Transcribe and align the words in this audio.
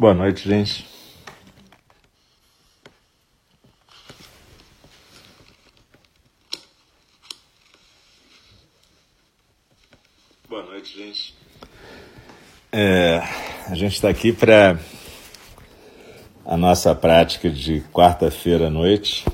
Boa 0.00 0.14
noite, 0.14 0.48
gente. 0.48 0.86
Boa 10.48 10.62
noite, 10.62 10.96
gente. 10.96 11.34
É, 12.70 13.16
a 13.66 13.74
gente 13.74 13.94
está 13.94 14.08
aqui 14.08 14.32
para 14.32 14.78
a 16.46 16.56
nossa 16.56 16.94
prática 16.94 17.50
de 17.50 17.80
quarta-feira 17.92 18.68
à 18.68 18.70
noite. 18.70 19.26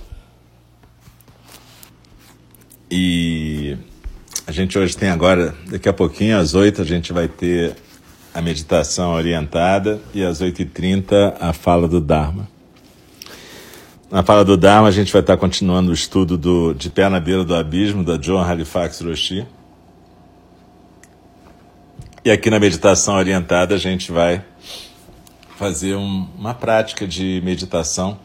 E 2.90 3.76
a 4.46 4.50
gente 4.50 4.78
hoje 4.78 4.96
tem 4.96 5.10
agora, 5.10 5.54
daqui 5.66 5.90
a 5.90 5.92
pouquinho, 5.92 6.38
às 6.38 6.54
oito, 6.54 6.80
a 6.80 6.86
gente 6.86 7.12
vai 7.12 7.28
ter 7.28 7.83
a 8.34 8.42
meditação 8.42 9.12
orientada 9.12 10.00
e 10.12 10.24
às 10.24 10.42
8h30 10.42 11.36
a 11.40 11.52
fala 11.52 11.86
do 11.86 12.00
Dharma. 12.00 12.48
Na 14.10 14.22
fala 14.22 14.44
do 14.44 14.56
Dharma 14.56 14.88
a 14.88 14.90
gente 14.90 15.12
vai 15.12 15.20
estar 15.20 15.36
continuando 15.36 15.90
o 15.90 15.94
estudo 15.94 16.36
do 16.36 16.74
De 16.74 16.90
Pé 16.90 17.08
na 17.08 17.20
Beira 17.20 17.44
do 17.44 17.54
Abismo, 17.54 18.04
da 18.04 18.16
John 18.16 18.42
Halifax 18.42 19.00
Roshi. 19.00 19.46
E 22.24 22.30
aqui 22.30 22.50
na 22.50 22.58
meditação 22.58 23.14
orientada 23.14 23.76
a 23.76 23.78
gente 23.78 24.10
vai 24.10 24.44
fazer 25.56 25.94
um, 25.94 26.28
uma 26.36 26.52
prática 26.52 27.06
de 27.06 27.40
meditação, 27.44 28.18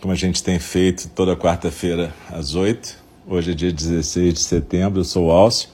como 0.00 0.12
a 0.12 0.16
gente 0.16 0.42
tem 0.42 0.58
feito 0.58 1.08
toda 1.10 1.36
quarta-feira 1.36 2.12
às 2.30 2.54
8 2.54 3.02
Hoje 3.24 3.52
é 3.52 3.54
dia 3.54 3.72
16 3.72 4.34
de 4.34 4.40
setembro, 4.40 5.00
eu 5.00 5.04
sou 5.04 5.26
o 5.26 5.30
Alcio. 5.30 5.68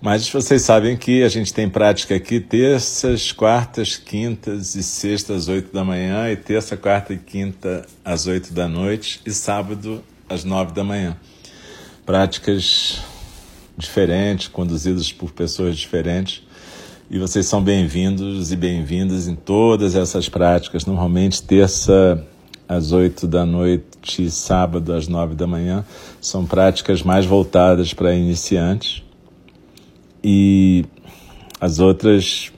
Mas 0.00 0.30
vocês 0.30 0.62
sabem 0.62 0.96
que 0.96 1.22
a 1.22 1.28
gente 1.28 1.52
tem 1.52 1.68
prática 1.68 2.14
aqui 2.14 2.40
terças, 2.40 3.32
quartas, 3.32 3.98
quintas 3.98 4.74
e 4.74 4.82
sextas 4.82 5.42
às 5.42 5.48
oito 5.48 5.74
da 5.74 5.84
manhã, 5.84 6.30
e 6.32 6.36
terça, 6.36 6.74
quarta 6.74 7.12
e 7.12 7.18
quinta 7.18 7.84
às 8.02 8.26
oito 8.26 8.54
da 8.54 8.66
noite, 8.66 9.20
e 9.26 9.30
sábado 9.30 10.02
às 10.26 10.42
nove 10.42 10.72
da 10.72 10.82
manhã. 10.82 11.14
Práticas 12.06 13.02
diferentes, 13.76 14.48
conduzidas 14.48 15.12
por 15.12 15.32
pessoas 15.32 15.76
diferentes. 15.76 16.42
E 17.10 17.18
vocês 17.18 17.44
são 17.44 17.62
bem-vindos 17.62 18.50
e 18.50 18.56
bem-vindas 18.56 19.28
em 19.28 19.34
todas 19.34 19.94
essas 19.94 20.30
práticas. 20.30 20.86
Normalmente, 20.86 21.42
terça 21.42 22.26
às 22.66 22.92
oito 22.92 23.26
da 23.26 23.44
noite 23.44 24.30
sábado 24.30 24.94
às 24.94 25.06
nove 25.08 25.34
da 25.34 25.46
manhã 25.46 25.84
são 26.22 26.46
práticas 26.46 27.02
mais 27.02 27.26
voltadas 27.26 27.92
para 27.92 28.14
iniciantes 28.14 29.02
e 30.22 30.84
as 31.60 31.78
outras 31.78 32.52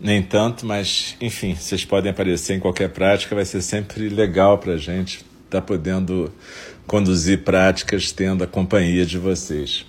nem 0.00 0.22
tanto, 0.22 0.64
mas 0.64 1.16
enfim, 1.20 1.54
vocês 1.54 1.84
podem 1.84 2.10
aparecer 2.10 2.54
em 2.54 2.60
qualquer 2.60 2.90
prática, 2.90 3.34
vai 3.34 3.44
ser 3.44 3.62
sempre 3.62 4.08
legal 4.08 4.58
para 4.58 4.74
a 4.74 4.76
gente 4.76 5.24
estar 5.44 5.60
tá 5.60 5.62
podendo 5.62 6.32
conduzir 6.86 7.42
práticas 7.42 8.12
tendo 8.12 8.44
a 8.44 8.46
companhia 8.46 9.04
de 9.04 9.18
vocês. 9.18 9.84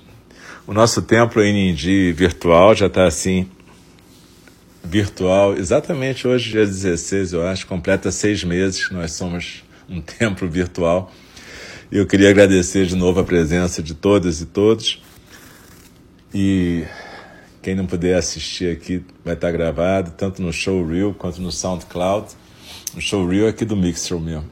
O 0.66 0.74
nosso 0.74 1.02
templo 1.02 1.44
em 1.44 1.54
Nindi 1.54 2.12
virtual 2.12 2.76
já 2.76 2.88
está 2.88 3.06
assim, 3.06 3.48
virtual, 4.84 5.56
exatamente 5.56 6.28
hoje, 6.28 6.52
dia 6.52 6.66
16, 6.66 7.34
eu 7.34 7.48
acho, 7.48 7.68
completa 7.68 8.12
seis 8.12 8.44
meses 8.44 8.90
nós 8.92 9.12
somos 9.14 9.64
um 9.88 10.02
templo 10.02 10.50
virtual. 10.50 11.12
Eu 11.92 12.06
queria 12.06 12.30
agradecer 12.30 12.86
de 12.86 12.96
novo 12.96 13.20
a 13.20 13.24
presença 13.24 13.82
de 13.82 13.96
todas 13.96 14.42
e 14.42 14.46
todos. 14.46 15.02
E 16.34 16.86
quem 17.62 17.76
não 17.76 17.86
puder 17.86 18.16
assistir 18.16 18.72
aqui 18.72 19.04
vai 19.24 19.34
estar 19.34 19.52
gravado, 19.52 20.12
tanto 20.12 20.42
no 20.42 20.54
Showreel 20.54 21.14
quanto 21.14 21.42
no 21.42 21.52
SoundCloud. 21.52 22.28
O 22.96 23.02
Showreel 23.02 23.48
é 23.48 23.50
aqui 23.50 23.66
do 23.66 23.76
Mixer 23.76 24.20
mesmo. 24.20 24.46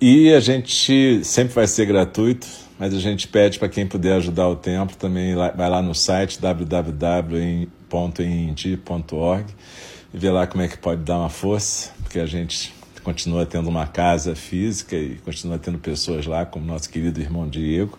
E 0.00 0.34
a 0.34 0.40
gente 0.40 1.24
sempre 1.24 1.54
vai 1.54 1.66
ser 1.66 1.86
gratuito, 1.86 2.46
mas 2.78 2.92
a 2.92 2.98
gente 2.98 3.26
pede 3.28 3.58
para 3.58 3.68
quem 3.68 3.86
puder 3.86 4.14
ajudar 4.14 4.48
o 4.48 4.56
tempo 4.56 4.96
também 4.96 5.34
vai 5.34 5.70
lá 5.70 5.80
no 5.80 5.94
site 5.94 6.40
www.indi.org 6.40 7.66
e 10.12 10.18
ver 10.18 10.30
lá 10.30 10.46
como 10.46 10.62
é 10.62 10.68
que 10.68 10.76
pode 10.76 11.02
dar 11.02 11.18
uma 11.18 11.30
força, 11.30 11.92
porque 12.02 12.18
a 12.18 12.26
gente 12.26 12.74
continua 13.02 13.46
tendo 13.46 13.68
uma 13.68 13.86
casa 13.86 14.34
física 14.34 14.96
e 14.96 15.16
continua 15.24 15.58
tendo 15.58 15.78
pessoas 15.78 16.26
lá, 16.26 16.44
como 16.44 16.66
nosso 16.66 16.90
querido 16.90 17.20
irmão 17.20 17.48
Diego 17.48 17.98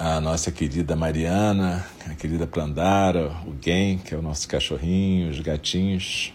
a 0.00 0.18
nossa 0.18 0.50
querida 0.50 0.96
Mariana, 0.96 1.86
a 2.10 2.14
querida 2.14 2.46
Plandara, 2.46 3.30
o 3.46 3.54
Gen, 3.62 3.98
que 3.98 4.14
é 4.14 4.16
o 4.16 4.22
nosso 4.22 4.48
cachorrinho, 4.48 5.28
os 5.28 5.38
gatinhos. 5.40 6.32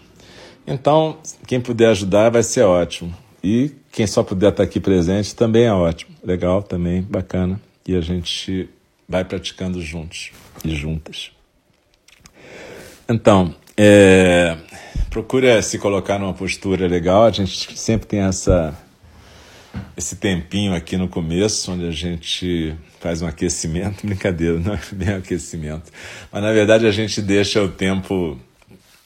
Então, 0.64 1.18
quem 1.48 1.60
puder 1.60 1.88
ajudar 1.88 2.30
vai 2.30 2.44
ser 2.44 2.62
ótimo. 2.62 3.12
E 3.42 3.72
quem 3.90 4.06
só 4.06 4.22
puder 4.22 4.50
estar 4.50 4.62
aqui 4.62 4.78
presente 4.78 5.34
também 5.34 5.64
é 5.64 5.72
ótimo. 5.72 6.14
Legal 6.22 6.62
também, 6.62 7.02
bacana. 7.02 7.60
E 7.84 7.96
a 7.96 8.00
gente 8.00 8.70
vai 9.08 9.24
praticando 9.24 9.82
juntos 9.82 10.30
e 10.64 10.72
juntas. 10.72 11.32
Então, 13.08 13.52
é, 13.76 14.56
procura 15.10 15.60
se 15.60 15.76
colocar 15.76 16.20
numa 16.20 16.34
postura 16.34 16.86
legal. 16.86 17.24
A 17.24 17.32
gente 17.32 17.76
sempre 17.76 18.06
tem 18.06 18.20
essa 18.20 18.76
esse 19.96 20.16
tempinho 20.16 20.74
aqui 20.74 20.96
no 20.96 21.08
começo, 21.08 21.72
onde 21.72 21.86
a 21.86 21.90
gente 21.90 22.74
faz 23.00 23.22
um 23.22 23.26
aquecimento, 23.26 24.04
brincadeira, 24.06 24.58
não 24.58 24.74
é 24.74 24.80
bem 24.92 25.14
aquecimento, 25.14 25.90
mas 26.32 26.42
na 26.42 26.52
verdade 26.52 26.86
a 26.86 26.90
gente 26.90 27.20
deixa 27.22 27.62
o 27.62 27.68
tempo 27.68 28.38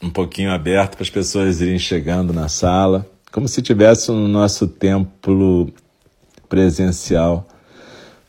um 0.03 0.11
pouquinho 0.11 0.51
aberto 0.51 0.97
para 0.97 1.03
as 1.03 1.11
pessoas 1.11 1.61
irem 1.61 1.79
chegando 1.79 2.33
na 2.33 2.49
sala, 2.49 3.09
como 3.31 3.47
se 3.47 3.63
tivesse 3.63 4.11
no 4.11 4.27
nosso 4.27 4.67
templo 4.67 5.73
presencial 6.49 7.47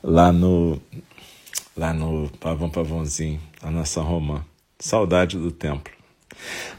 lá 0.04 0.32
no 0.32 0.80
lá 1.76 1.94
no 1.94 2.30
Pavão 2.40 2.70
Pavãozinho, 2.70 3.40
lá 3.64 3.72
na 3.72 3.86
São 3.86 4.04
Romão. 4.04 4.44
Saudade 4.78 5.38
do 5.38 5.52
templo. 5.52 5.94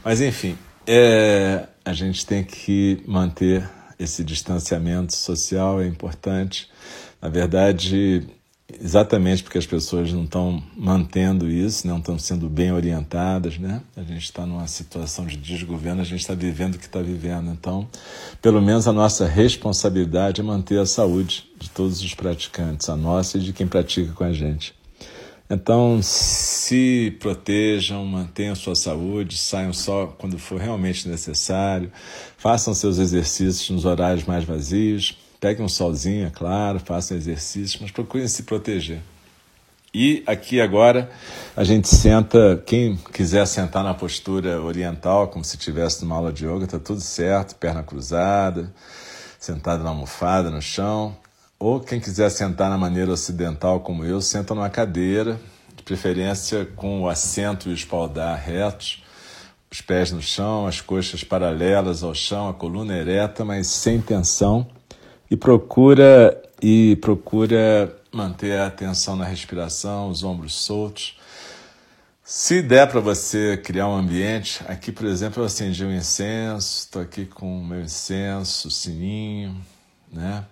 Mas 0.03 0.21
enfim, 0.21 0.57
é, 0.85 1.67
a 1.83 1.93
gente 1.93 2.25
tem 2.25 2.43
que 2.43 3.01
manter 3.07 3.67
esse 4.03 4.23
distanciamento 4.23 5.15
social 5.15 5.81
é 5.81 5.87
importante. 5.87 6.69
Na 7.21 7.29
verdade, 7.29 8.27
exatamente 8.81 9.43
porque 9.43 9.57
as 9.57 9.65
pessoas 9.65 10.11
não 10.11 10.23
estão 10.23 10.63
mantendo 10.75 11.49
isso, 11.49 11.87
não 11.87 11.99
estão 11.99 12.17
sendo 12.17 12.49
bem 12.49 12.71
orientadas, 12.71 13.57
né? 13.57 13.81
A 13.95 14.03
gente 14.03 14.23
está 14.23 14.45
numa 14.45 14.67
situação 14.67 15.25
de 15.25 15.37
desgoverno, 15.37 16.01
a 16.01 16.05
gente 16.05 16.21
está 16.21 16.33
vivendo 16.33 16.75
o 16.75 16.79
que 16.79 16.85
está 16.85 17.01
vivendo. 17.01 17.51
Então, 17.51 17.87
pelo 18.41 18.61
menos 18.61 18.87
a 18.87 18.93
nossa 18.93 19.27
responsabilidade 19.27 20.41
é 20.41 20.43
manter 20.43 20.79
a 20.79 20.85
saúde 20.85 21.45
de 21.59 21.69
todos 21.69 22.01
os 22.01 22.13
praticantes, 22.13 22.89
a 22.89 22.95
nossa 22.95 23.37
e 23.37 23.41
de 23.41 23.53
quem 23.53 23.67
pratica 23.67 24.11
com 24.13 24.23
a 24.23 24.33
gente. 24.33 24.73
Então, 25.53 25.99
se 26.01 27.15
protejam, 27.19 28.03
mantenham 28.05 28.55
sua 28.55 28.73
saúde, 28.73 29.37
saiam 29.37 29.71
só 29.71 30.07
quando 30.07 30.39
for 30.39 30.59
realmente 30.59 31.07
necessário, 31.07 31.91
façam 32.37 32.73
seus 32.73 32.97
exercícios 32.97 33.69
nos 33.69 33.85
horários 33.85 34.25
mais 34.25 34.43
vazios, 34.43 35.15
peguem 35.39 35.63
um 35.63 35.69
solzinho, 35.69 36.25
é 36.25 36.31
claro, 36.31 36.79
façam 36.79 37.15
exercícios, 37.15 37.79
mas 37.79 37.91
procurem 37.91 38.27
se 38.27 38.43
proteger. 38.43 38.99
E 39.93 40.23
aqui 40.25 40.59
agora 40.59 41.11
a 41.55 41.63
gente 41.63 41.87
senta, 41.87 42.59
quem 42.65 42.97
quiser 43.13 43.45
sentar 43.45 43.83
na 43.83 43.93
postura 43.93 44.59
oriental, 44.59 45.27
como 45.27 45.45
se 45.45 45.55
estivesse 45.55 46.01
numa 46.01 46.15
aula 46.15 46.33
de 46.33 46.47
yoga, 46.47 46.65
está 46.65 46.79
tudo 46.79 46.99
certo, 46.99 47.55
perna 47.57 47.83
cruzada, 47.83 48.73
sentado 49.39 49.83
na 49.83 49.89
almofada, 49.91 50.49
no 50.49 50.63
chão. 50.63 51.15
Ou 51.63 51.79
quem 51.79 51.97
quiser 51.97 52.29
sentar 52.29 52.69
na 52.69 52.77
maneira 52.77 53.13
ocidental, 53.13 53.79
como 53.79 54.03
eu, 54.03 54.19
senta 54.19 54.53
numa 54.53 54.69
cadeira, 54.69 55.39
de 55.73 55.81
preferência 55.81 56.65
com 56.65 57.03
o 57.03 57.07
assento 57.07 57.69
e 57.69 57.71
o 57.71 57.73
espaldar 57.73 58.37
retos, 58.37 59.01
os 59.71 59.79
pés 59.79 60.11
no 60.11 60.21
chão, 60.21 60.67
as 60.67 60.81
coxas 60.81 61.23
paralelas 61.23 62.03
ao 62.03 62.13
chão, 62.13 62.49
a 62.49 62.53
coluna 62.53 62.97
ereta, 62.97 63.45
mas 63.45 63.67
sem 63.67 64.01
tensão, 64.01 64.67
e 65.31 65.37
procura 65.37 66.37
e 66.61 66.97
procura 66.97 67.95
manter 68.11 68.59
a 68.59 68.67
atenção 68.67 69.15
na 69.15 69.23
respiração, 69.23 70.09
os 70.09 70.21
ombros 70.21 70.55
soltos. 70.55 71.17
Se 72.25 72.61
der 72.61 72.89
para 72.89 72.99
você 72.99 73.55
criar 73.55 73.87
um 73.87 73.95
ambiente, 73.95 74.61
aqui, 74.67 74.91
por 74.91 75.05
exemplo, 75.05 75.41
eu 75.41 75.45
acendi 75.45 75.85
um 75.85 75.95
incenso, 75.95 76.79
estou 76.79 77.01
aqui 77.01 77.25
com 77.25 77.61
o 77.61 77.65
meu 77.65 77.83
incenso, 77.83 78.67
o 78.67 78.71
sininho, 78.71 79.55
né? 80.11 80.43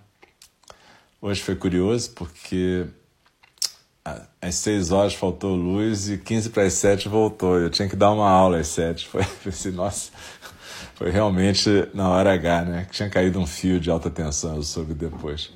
Hoje 1.24 1.40
foi 1.40 1.54
curioso 1.54 2.10
porque 2.16 2.84
às 4.40 4.56
6 4.56 4.90
horas 4.90 5.14
faltou 5.14 5.54
luz 5.54 6.10
e 6.10 6.18
15 6.18 6.50
para 6.50 6.64
as 6.64 6.72
7 6.72 7.08
voltou. 7.08 7.60
Eu 7.60 7.70
tinha 7.70 7.88
que 7.88 7.94
dar 7.94 8.10
uma 8.10 8.28
aula 8.28 8.58
às 8.58 8.66
7. 8.66 9.06
Foi 9.06 9.22
assim, 9.46 9.70
nossa, 9.70 10.10
foi 10.96 11.12
realmente 11.12 11.88
na 11.94 12.08
hora 12.08 12.32
H, 12.32 12.64
né? 12.64 12.88
Tinha 12.90 13.08
caído 13.08 13.38
um 13.38 13.46
fio 13.46 13.78
de 13.78 13.88
alta 13.88 14.10
tensão, 14.10 14.56
eu 14.56 14.64
soube 14.64 14.94
depois. 14.94 15.52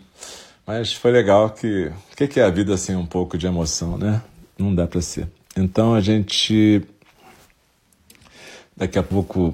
Mas 0.64 0.92
foi 0.92 1.10
legal 1.10 1.50
que. 1.50 1.86
O 2.12 2.16
que, 2.16 2.28
que 2.28 2.38
é 2.38 2.44
a 2.44 2.50
vida 2.50 2.72
assim, 2.72 2.94
um 2.94 3.06
pouco 3.06 3.36
de 3.36 3.48
emoção, 3.48 3.98
né? 3.98 4.22
Não 4.56 4.72
dá 4.72 4.86
para 4.86 5.00
ser. 5.00 5.28
Então 5.56 5.96
a 5.96 6.00
gente. 6.00 6.80
Daqui 8.76 9.00
a 9.00 9.02
pouco. 9.02 9.52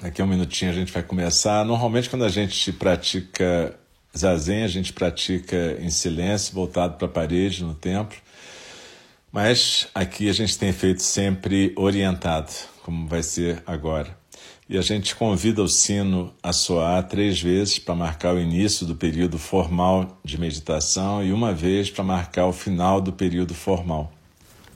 Daqui 0.00 0.22
a 0.22 0.24
um 0.24 0.28
minutinho 0.28 0.70
a 0.70 0.74
gente 0.74 0.90
vai 0.90 1.02
começar. 1.02 1.66
Normalmente, 1.66 2.08
quando 2.08 2.24
a 2.24 2.30
gente 2.30 2.72
pratica 2.72 3.78
zazen, 4.16 4.62
a 4.62 4.68
gente 4.68 4.92
pratica 4.92 5.76
em 5.80 5.90
silêncio, 5.90 6.54
voltado 6.54 6.96
para 6.96 7.06
a 7.06 7.10
parede 7.10 7.64
no 7.64 7.74
templo. 7.74 8.16
Mas 9.32 9.86
aqui 9.94 10.28
a 10.28 10.32
gente 10.32 10.58
tem 10.58 10.72
feito 10.72 11.02
sempre 11.02 11.72
orientado, 11.76 12.50
como 12.82 13.06
vai 13.06 13.22
ser 13.22 13.62
agora. 13.64 14.18
E 14.68 14.78
a 14.78 14.82
gente 14.82 15.16
convida 15.16 15.62
o 15.62 15.68
sino 15.68 16.32
a 16.42 16.52
soar 16.52 17.06
três 17.06 17.40
vezes 17.40 17.78
para 17.78 17.94
marcar 17.94 18.34
o 18.34 18.40
início 18.40 18.86
do 18.86 18.94
período 18.94 19.38
formal 19.38 20.20
de 20.24 20.38
meditação 20.38 21.24
e 21.24 21.32
uma 21.32 21.52
vez 21.52 21.90
para 21.90 22.04
marcar 22.04 22.46
o 22.46 22.52
final 22.52 23.00
do 23.00 23.12
período 23.12 23.52
formal. 23.52 24.12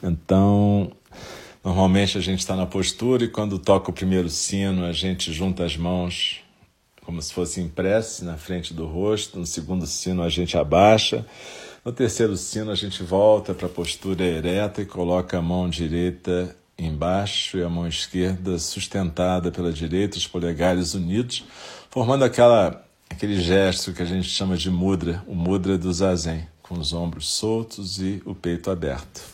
Então, 0.03 0.91
normalmente 1.63 2.19
a 2.19 2.21
gente 2.21 2.41
está 2.41 2.57
na 2.57 2.67
postura 2.67 3.25
e 3.25 3.29
quando 3.29 3.59
toca 3.59 3.91
o 3.91 3.95
primeiro 3.95 4.29
sino, 4.29 4.85
a 4.85 4.93
gente 4.93 5.33
junta 5.33 5.65
as 5.65 5.77
mãos 5.77 6.44
como 7.05 7.21
se 7.21 7.33
fosse 7.33 7.61
em 7.61 7.69
prece 7.69 8.25
na 8.25 8.37
frente 8.37 8.73
do 8.73 8.87
rosto. 8.87 9.39
No 9.39 9.47
segundo 9.47 9.87
sino, 9.87 10.23
a 10.23 10.29
gente 10.29 10.57
abaixa. 10.57 11.25
No 11.85 11.93
terceiro 11.93 12.37
sino, 12.37 12.71
a 12.71 12.75
gente 12.75 13.03
volta 13.03 13.53
para 13.53 13.67
a 13.67 13.71
postura 13.71 14.25
ereta 14.25 14.81
e 14.83 14.87
coloca 14.87 15.39
a 15.39 15.43
mão 15.43 15.69
direita 15.69 16.57
embaixo 16.79 17.59
e 17.59 17.63
a 17.63 17.69
mão 17.69 17.87
esquerda 17.87 18.59
sustentada 18.59 19.53
pela 19.53 19.73
direita, 19.73 20.17
os 20.17 20.27
polegares 20.27 20.95
unidos, 20.95 21.45
formando 21.91 22.25
aquela, 22.25 22.85
aquele 23.09 23.41
gesto 23.41 23.93
que 23.93 24.03
a 24.03 24.07
gente 24.07 24.29
chama 24.29 24.57
de 24.57 24.71
mudra, 24.71 25.23
o 25.27 25.35
mudra 25.35 25.79
do 25.79 25.93
zazen, 25.93 26.49
com 26.63 26.79
os 26.79 26.93
ombros 26.93 27.29
soltos 27.29 28.01
e 28.01 28.23
o 28.25 28.35
peito 28.35 28.71
aberto. 28.71 29.34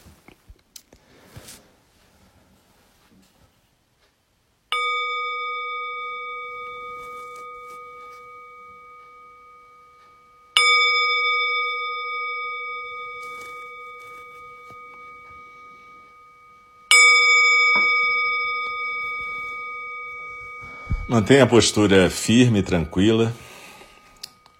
Mantenha 21.10 21.42
a 21.42 21.46
postura 21.48 22.08
firme 22.08 22.60
e 22.60 22.62
tranquila, 22.62 23.34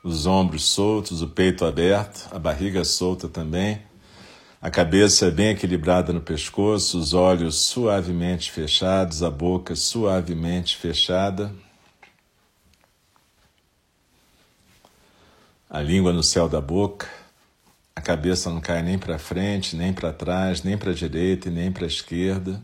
os 0.02 0.26
ombros 0.26 0.64
soltos, 0.64 1.22
o 1.22 1.28
peito 1.28 1.64
aberto, 1.64 2.28
a 2.34 2.40
barriga 2.40 2.82
solta 2.82 3.28
também, 3.28 3.80
a 4.60 4.68
cabeça 4.68 5.30
bem 5.30 5.50
equilibrada 5.50 6.12
no 6.12 6.20
pescoço, 6.20 6.98
os 6.98 7.14
olhos 7.14 7.54
suavemente 7.54 8.50
fechados, 8.50 9.22
a 9.22 9.30
boca 9.30 9.76
suavemente 9.76 10.76
fechada, 10.76 11.54
a 15.70 15.80
língua 15.80 16.12
no 16.12 16.24
céu 16.24 16.48
da 16.48 16.60
boca, 16.60 17.08
a 17.94 18.00
cabeça 18.00 18.50
não 18.50 18.60
cai 18.60 18.82
nem 18.82 18.98
para 18.98 19.20
frente, 19.20 19.76
nem 19.76 19.92
para 19.92 20.12
trás, 20.12 20.64
nem 20.64 20.76
para 20.76 20.90
a 20.90 20.94
direita 20.94 21.46
e 21.46 21.52
nem 21.52 21.70
para 21.70 21.84
a 21.84 21.86
esquerda. 21.86 22.60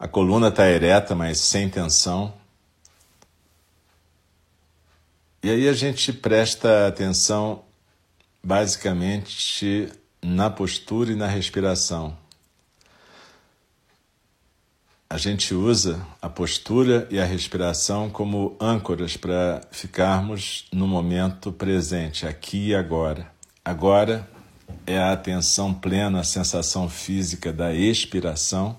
A 0.00 0.08
coluna 0.08 0.48
está 0.48 0.66
ereta, 0.66 1.14
mas 1.14 1.38
sem 1.38 1.68
tensão. 1.68 2.32
E 5.42 5.50
aí 5.50 5.68
a 5.68 5.74
gente 5.74 6.10
presta 6.10 6.86
atenção 6.86 7.62
basicamente 8.42 9.92
na 10.22 10.48
postura 10.48 11.12
e 11.12 11.14
na 11.14 11.26
respiração. 11.26 12.16
A 15.10 15.18
gente 15.18 15.52
usa 15.52 16.00
a 16.22 16.30
postura 16.30 17.06
e 17.10 17.20
a 17.20 17.24
respiração 17.26 18.08
como 18.08 18.56
âncoras 18.58 19.18
para 19.18 19.60
ficarmos 19.70 20.66
no 20.72 20.88
momento 20.88 21.52
presente, 21.52 22.26
aqui 22.26 22.68
e 22.68 22.74
agora. 22.74 23.30
Agora 23.62 24.26
é 24.86 24.98
a 24.98 25.12
atenção 25.12 25.74
plena, 25.74 26.20
a 26.20 26.24
sensação 26.24 26.88
física 26.88 27.52
da 27.52 27.74
expiração 27.74 28.78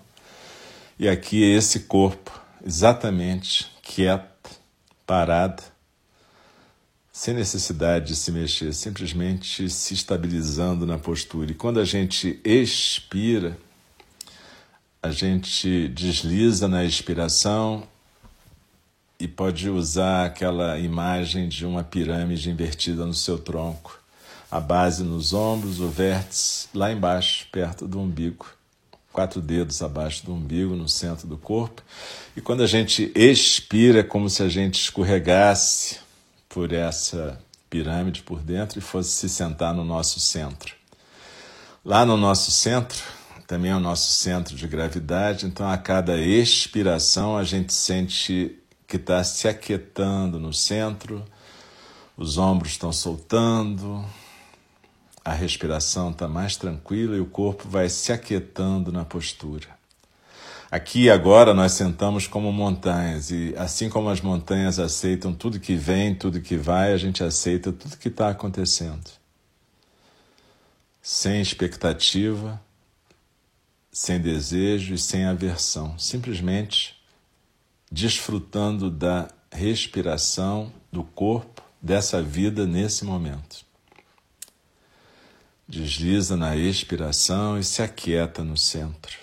e 1.01 1.09
aqui 1.09 1.43
é 1.43 1.57
esse 1.57 1.79
corpo, 1.79 2.39
exatamente 2.63 3.71
quieto, 3.81 4.51
parado, 5.03 5.63
sem 7.11 7.33
necessidade 7.33 8.09
de 8.09 8.15
se 8.15 8.31
mexer, 8.31 8.71
simplesmente 8.71 9.67
se 9.67 9.95
estabilizando 9.95 10.85
na 10.85 10.99
postura. 10.99 11.49
E 11.49 11.55
quando 11.55 11.79
a 11.79 11.85
gente 11.85 12.39
expira, 12.45 13.57
a 15.01 15.09
gente 15.09 15.87
desliza 15.87 16.67
na 16.67 16.85
expiração 16.85 17.81
e 19.19 19.27
pode 19.27 19.71
usar 19.71 20.27
aquela 20.27 20.77
imagem 20.77 21.49
de 21.49 21.65
uma 21.65 21.83
pirâmide 21.83 22.47
invertida 22.51 23.07
no 23.07 23.15
seu 23.15 23.39
tronco, 23.39 23.99
a 24.51 24.59
base 24.59 25.03
nos 25.03 25.33
ombros, 25.33 25.79
o 25.79 25.89
vértice 25.89 26.67
lá 26.75 26.91
embaixo, 26.91 27.47
perto 27.51 27.87
do 27.87 27.99
umbigo 27.99 28.60
quatro 29.11 29.41
dedos 29.41 29.81
abaixo 29.81 30.25
do 30.25 30.33
umbigo, 30.33 30.75
no 30.75 30.87
centro 30.87 31.27
do 31.27 31.37
corpo. 31.37 31.83
E 32.35 32.41
quando 32.41 32.63
a 32.63 32.67
gente 32.67 33.11
expira, 33.15 33.99
é 33.99 34.03
como 34.03 34.29
se 34.29 34.41
a 34.43 34.49
gente 34.49 34.81
escorregasse 34.81 35.99
por 36.47 36.71
essa 36.71 37.39
pirâmide 37.69 38.21
por 38.21 38.39
dentro 38.39 38.79
e 38.79 38.81
fosse 38.81 39.11
se 39.11 39.29
sentar 39.29 39.73
no 39.73 39.85
nosso 39.85 40.19
centro. 40.19 40.75
Lá 41.83 42.05
no 42.05 42.17
nosso 42.17 42.51
centro, 42.51 43.01
também 43.47 43.71
é 43.71 43.75
o 43.75 43.79
nosso 43.79 44.11
centro 44.13 44.55
de 44.55 44.67
gravidade, 44.67 45.45
então 45.45 45.69
a 45.69 45.77
cada 45.77 46.17
expiração 46.17 47.35
a 47.35 47.43
gente 47.43 47.73
sente 47.73 48.57
que 48.87 48.97
está 48.97 49.23
se 49.23 49.47
aquietando 49.47 50.37
no 50.39 50.53
centro, 50.53 51.23
os 52.15 52.37
ombros 52.37 52.73
estão 52.73 52.91
soltando, 52.91 54.05
a 55.23 55.33
respiração 55.33 56.11
está 56.11 56.27
mais 56.27 56.57
tranquila 56.57 57.15
e 57.15 57.19
o 57.19 57.25
corpo 57.25 57.67
vai 57.67 57.89
se 57.89 58.11
aquietando 58.11 58.91
na 58.91 59.05
postura. 59.05 59.67
Aqui 60.69 61.03
e 61.03 61.09
agora 61.09 61.53
nós 61.53 61.73
sentamos 61.73 62.27
como 62.27 62.51
montanhas 62.51 63.29
e 63.29 63.53
assim 63.57 63.89
como 63.89 64.09
as 64.09 64.21
montanhas 64.21 64.79
aceitam 64.79 65.33
tudo 65.33 65.59
que 65.59 65.75
vem, 65.75 66.15
tudo 66.15 66.41
que 66.41 66.55
vai, 66.55 66.93
a 66.93 66.97
gente 66.97 67.23
aceita 67.23 67.73
tudo 67.73 67.97
que 67.97 68.07
está 68.07 68.29
acontecendo. 68.29 69.11
Sem 71.01 71.41
expectativa, 71.41 72.61
sem 73.91 74.19
desejo 74.19 74.93
e 74.93 74.97
sem 74.97 75.25
aversão, 75.25 75.99
simplesmente 75.99 76.95
desfrutando 77.91 78.89
da 78.89 79.27
respiração 79.51 80.71
do 80.89 81.03
corpo, 81.03 81.61
dessa 81.81 82.21
vida 82.21 82.65
nesse 82.65 83.03
momento. 83.03 83.65
Desliza 85.71 86.35
na 86.35 86.53
expiração 86.53 87.57
e 87.57 87.63
se 87.63 87.81
aquieta 87.81 88.43
no 88.43 88.57
centro. 88.57 89.17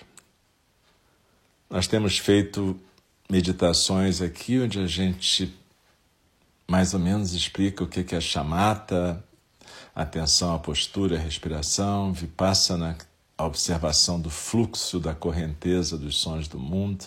Nós 1.69 1.85
temos 1.85 2.17
feito 2.17 2.75
meditações 3.29 4.19
aqui 4.19 4.59
onde 4.59 4.79
a 4.79 4.87
gente 4.87 5.55
mais 6.67 6.95
ou 6.95 6.99
menos 6.99 7.33
explica 7.33 7.83
o 7.83 7.87
que 7.87 8.15
é 8.15 8.19
chamata, 8.19 9.23
atenção 9.93 10.55
à 10.55 10.57
postura, 10.57 11.17
à 11.17 11.19
respiração, 11.19 12.11
vipassana, 12.11 12.97
a 13.37 13.45
observação 13.45 14.19
do 14.19 14.31
fluxo 14.31 14.99
da 14.99 15.13
correnteza 15.13 15.99
dos 15.99 16.17
sons 16.17 16.47
do 16.47 16.57
mundo. 16.57 17.05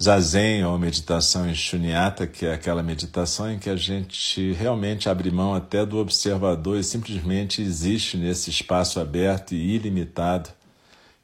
Zazen 0.00 0.64
ou 0.64 0.78
meditação 0.78 1.48
em 1.50 1.54
Shunyata, 1.54 2.24
que 2.24 2.46
é 2.46 2.52
aquela 2.52 2.84
meditação 2.84 3.50
em 3.50 3.58
que 3.58 3.68
a 3.68 3.74
gente 3.74 4.52
realmente 4.52 5.08
abre 5.08 5.28
mão 5.28 5.54
até 5.54 5.84
do 5.84 5.98
observador 5.98 6.78
e 6.78 6.84
simplesmente 6.84 7.60
existe 7.60 8.16
nesse 8.16 8.48
espaço 8.48 9.00
aberto 9.00 9.54
e 9.54 9.74
ilimitado 9.74 10.50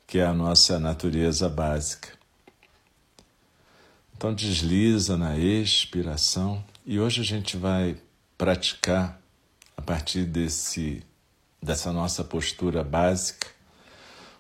que 0.09 0.19
é 0.19 0.27
a 0.27 0.35
nossa 0.35 0.79
natureza 0.79 1.49
básica. 1.49 2.09
Então 4.17 4.35
desliza 4.35 5.17
na 5.17 5.39
expiração 5.39 6.63
e 6.85 6.99
hoje 6.99 7.21
a 7.21 7.25
gente 7.25 7.57
vai 7.57 7.97
praticar 8.37 9.21
a 9.77 9.83
partir 9.83 10.25
desse 10.25 11.03
dessa 11.63 11.93
nossa 11.93 12.23
postura 12.23 12.85
básica 12.85 13.54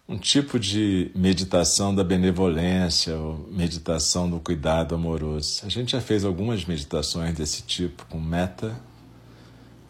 um 0.07 0.19
tipo 0.19 0.59
de 0.59 1.11
meditação 1.15 1.95
da 1.95 2.05
benevolência, 2.05 3.17
ou 3.17 3.49
meditação 3.51 4.29
do 4.29 4.39
cuidado 4.39 4.95
amoroso. 4.95 5.63
A 5.65 5.69
gente 5.71 5.93
já 5.93 6.01
fez 6.01 6.25
algumas 6.25 6.65
meditações 6.67 7.35
desse 7.35 7.63
tipo 7.63 8.05
com 8.07 8.21
meta, 8.21 8.79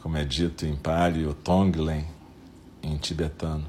como 0.00 0.16
é 0.16 0.24
dito 0.24 0.64
em 0.66 0.76
Pali, 0.76 1.26
ou 1.26 1.34
Tonglen 1.34 2.06
em 2.82 2.96
tibetano. 2.96 3.66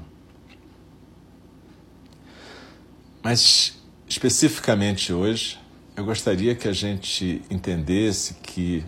Mas 3.22 3.76
especificamente 4.08 5.12
hoje, 5.12 5.58
eu 5.96 6.04
gostaria 6.04 6.54
que 6.54 6.68
a 6.68 6.72
gente 6.72 7.42
entendesse 7.50 8.34
que 8.34 8.84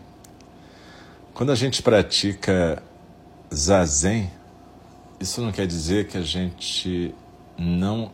quando 1.34 1.50
a 1.50 1.56
gente 1.56 1.82
pratica 1.82 2.80
zazen, 3.52 4.30
isso 5.18 5.40
não 5.40 5.50
quer 5.50 5.66
dizer 5.66 6.06
que 6.06 6.16
a 6.16 6.22
gente 6.22 7.12
não 7.58 8.12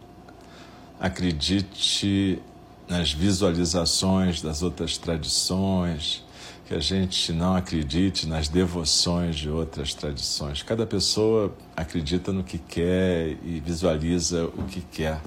acredite 0.99 2.41
nas 2.89 3.13
visualizações 3.13 4.41
das 4.41 4.63
outras 4.63 4.97
tradições, 4.97 6.25
que 6.67 6.75
a 6.75 6.81
gente 6.81 7.33
não 7.33 7.55
acredite 7.55 8.27
nas 8.27 8.49
devoções 8.49 9.37
de 9.37 9.51
outras 9.51 9.93
tradições. 9.93 10.63
Cada 10.63 10.87
pessoa 10.87 11.55
acredita 11.77 12.33
no 12.33 12.43
que 12.43 12.59
quer 12.59 13.37
e 13.45 13.61
visualiza 13.61 14.47
o 14.47 14.65
que 14.65 14.81
quer. 14.81 15.21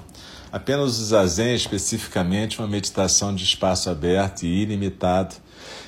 Apenas 0.50 0.98
o 0.98 1.04
zazen, 1.04 1.54
especificamente, 1.54 2.58
uma 2.58 2.66
meditação 2.66 3.34
de 3.34 3.44
espaço 3.44 3.90
aberto 3.90 4.44
e 4.44 4.62
ilimitado. 4.62 5.36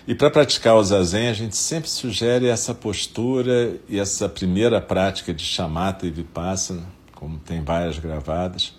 E 0.07 0.15
para 0.15 0.31
praticar 0.31 0.77
o 0.77 0.85
zazen, 0.85 1.29
a 1.29 1.33
gente 1.33 1.57
sempre 1.57 1.89
sugere 1.89 2.47
essa 2.47 2.75
postura 2.75 3.77
e 3.89 3.99
essa 3.99 4.29
primeira 4.29 4.81
prática 4.81 5.33
de 5.33 5.45
chamata 5.45 6.07
e 6.07 6.11
vipassana, 6.11 6.85
como 7.21 7.39
tem 7.39 7.63
várias 7.63 7.99
gravadas, 7.99 8.75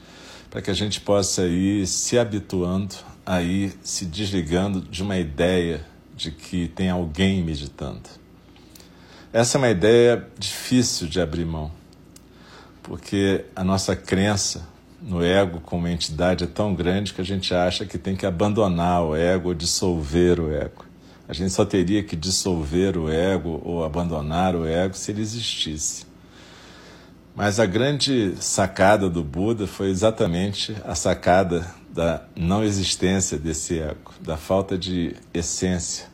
para 0.49 0.63
que 0.63 0.71
a 0.71 0.73
gente 0.73 0.99
possa 0.99 1.45
ir 1.45 1.85
se 1.85 2.17
habituando, 2.17 2.95
a 3.23 3.39
ir 3.43 3.77
se 3.83 4.03
desligando 4.03 4.81
de 4.81 5.03
uma 5.03 5.17
ideia 5.19 5.85
de 6.15 6.31
que 6.31 6.67
tem 6.67 6.89
alguém 6.89 7.43
meditando. 7.43 8.01
Essa 9.31 9.57
é 9.57 9.59
uma 9.59 9.69
ideia 9.69 10.27
difícil 10.37 11.07
de 11.07 11.21
abrir 11.21 11.45
mão, 11.45 11.71
porque 12.81 13.45
a 13.55 13.63
nossa 13.63 13.95
crença 13.95 14.67
no 14.99 15.23
ego 15.23 15.61
como 15.61 15.87
entidade 15.87 16.43
é 16.43 16.47
tão 16.47 16.73
grande 16.73 17.13
que 17.13 17.21
a 17.21 17.25
gente 17.25 17.53
acha 17.53 17.85
que 17.85 17.97
tem 17.97 18.15
que 18.15 18.25
abandonar 18.25 19.03
o 19.03 19.15
ego 19.15 19.49
ou 19.49 19.53
dissolver 19.53 20.39
o 20.39 20.51
ego. 20.51 20.85
A 21.29 21.33
gente 21.33 21.51
só 21.53 21.63
teria 21.63 22.03
que 22.03 22.15
dissolver 22.15 22.97
o 22.97 23.07
ego 23.07 23.61
ou 23.63 23.85
abandonar 23.85 24.55
o 24.55 24.65
ego 24.65 24.95
se 24.95 25.11
ele 25.11 25.21
existisse. 25.21 26.10
Mas 27.35 27.59
a 27.59 27.65
grande 27.65 28.35
sacada 28.41 29.09
do 29.09 29.23
Buda 29.23 29.65
foi 29.65 29.89
exatamente 29.89 30.75
a 30.83 30.95
sacada 30.95 31.65
da 31.89 32.23
não 32.35 32.63
existência 32.63 33.37
desse 33.37 33.79
ego, 33.79 34.13
da 34.21 34.35
falta 34.35 34.77
de 34.77 35.15
essência, 35.33 36.07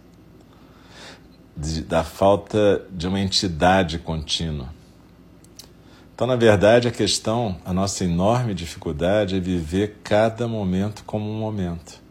de, 1.56 1.82
da 1.82 2.04
falta 2.04 2.86
de 2.92 3.08
uma 3.08 3.20
entidade 3.20 3.98
contínua. 3.98 4.70
Então, 6.14 6.26
na 6.26 6.36
verdade, 6.36 6.88
a 6.88 6.92
questão, 6.92 7.58
a 7.64 7.74
nossa 7.74 8.04
enorme 8.04 8.54
dificuldade 8.54 9.36
é 9.36 9.40
viver 9.40 10.00
cada 10.04 10.48
momento 10.48 11.04
como 11.06 11.30
um 11.30 11.40
momento. 11.40 12.02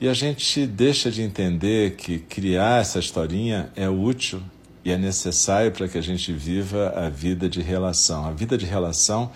E 0.00 0.08
a 0.08 0.14
gente 0.14 0.66
deixa 0.66 1.10
de 1.10 1.22
entender 1.22 1.96
que 1.96 2.18
criar 2.18 2.80
essa 2.80 2.98
historinha 2.98 3.70
é 3.74 3.88
útil 3.88 4.42
e 4.84 4.90
é 4.90 4.98
necessário 4.98 5.72
para 5.72 5.88
que 5.88 5.96
a 5.96 6.02
gente 6.02 6.32
viva 6.32 6.92
a 6.94 7.08
vida 7.08 7.48
de 7.48 7.62
relação. 7.62 8.26
A 8.26 8.32
vida 8.32 8.58
de 8.58 8.66
relação, 8.66 9.32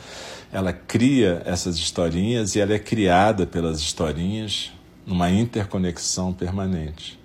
ela 0.52 0.73
cria 0.73 1.43
essas 1.47 1.76
historinhas 1.76 2.55
e 2.55 2.61
ela 2.61 2.75
é 2.75 2.78
criada 2.78 3.47
pelas 3.47 3.81
historinhas 3.81 4.73
numa 5.07 5.31
interconexão 5.31 6.35
permanente. 6.35 7.19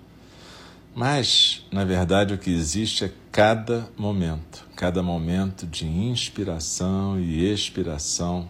Mas, 0.94 1.66
na 1.70 1.84
verdade, 1.84 2.32
o 2.32 2.38
que 2.38 2.50
existe 2.50 3.04
é 3.04 3.12
cada 3.30 3.88
momento, 3.96 4.66
cada 4.74 5.02
momento 5.02 5.66
de 5.66 5.86
inspiração 5.86 7.20
e 7.20 7.44
expiração 7.44 8.48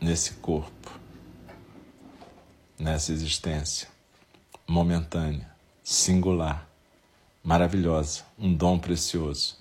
nesse 0.00 0.32
corpo, 0.34 0.98
nessa 2.78 3.12
existência 3.12 3.86
momentânea, 4.66 5.48
singular, 5.84 6.66
maravilhosa, 7.42 8.22
um 8.38 8.54
dom 8.54 8.78
precioso. 8.78 9.56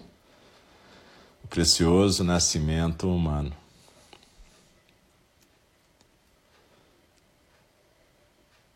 O 1.44 1.48
precioso 1.48 2.24
nascimento 2.24 3.10
humano. 3.10 3.52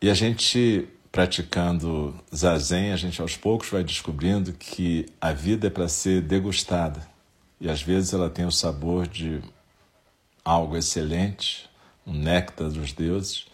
E 0.00 0.10
a 0.10 0.14
gente 0.14 0.88
praticando 1.10 2.14
zazen, 2.34 2.92
a 2.92 2.96
gente 2.96 3.22
aos 3.22 3.36
poucos 3.38 3.70
vai 3.70 3.82
descobrindo 3.82 4.52
que 4.52 5.06
a 5.18 5.32
vida 5.32 5.68
é 5.68 5.70
para 5.70 5.88
ser 5.88 6.20
degustada. 6.20 7.08
E 7.58 7.70
às 7.70 7.80
vezes 7.80 8.12
ela 8.12 8.28
tem 8.28 8.44
o 8.44 8.50
sabor 8.50 9.08
de 9.08 9.40
algo 10.44 10.76
excelente, 10.76 11.70
um 12.06 12.12
néctar 12.12 12.68
dos 12.68 12.92
deuses, 12.92 13.46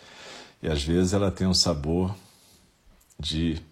e 0.60 0.68
às 0.68 0.82
vezes 0.82 1.12
ela 1.12 1.30
tem 1.30 1.46
um 1.46 1.54
sabor 1.54 2.12
de 3.16 3.62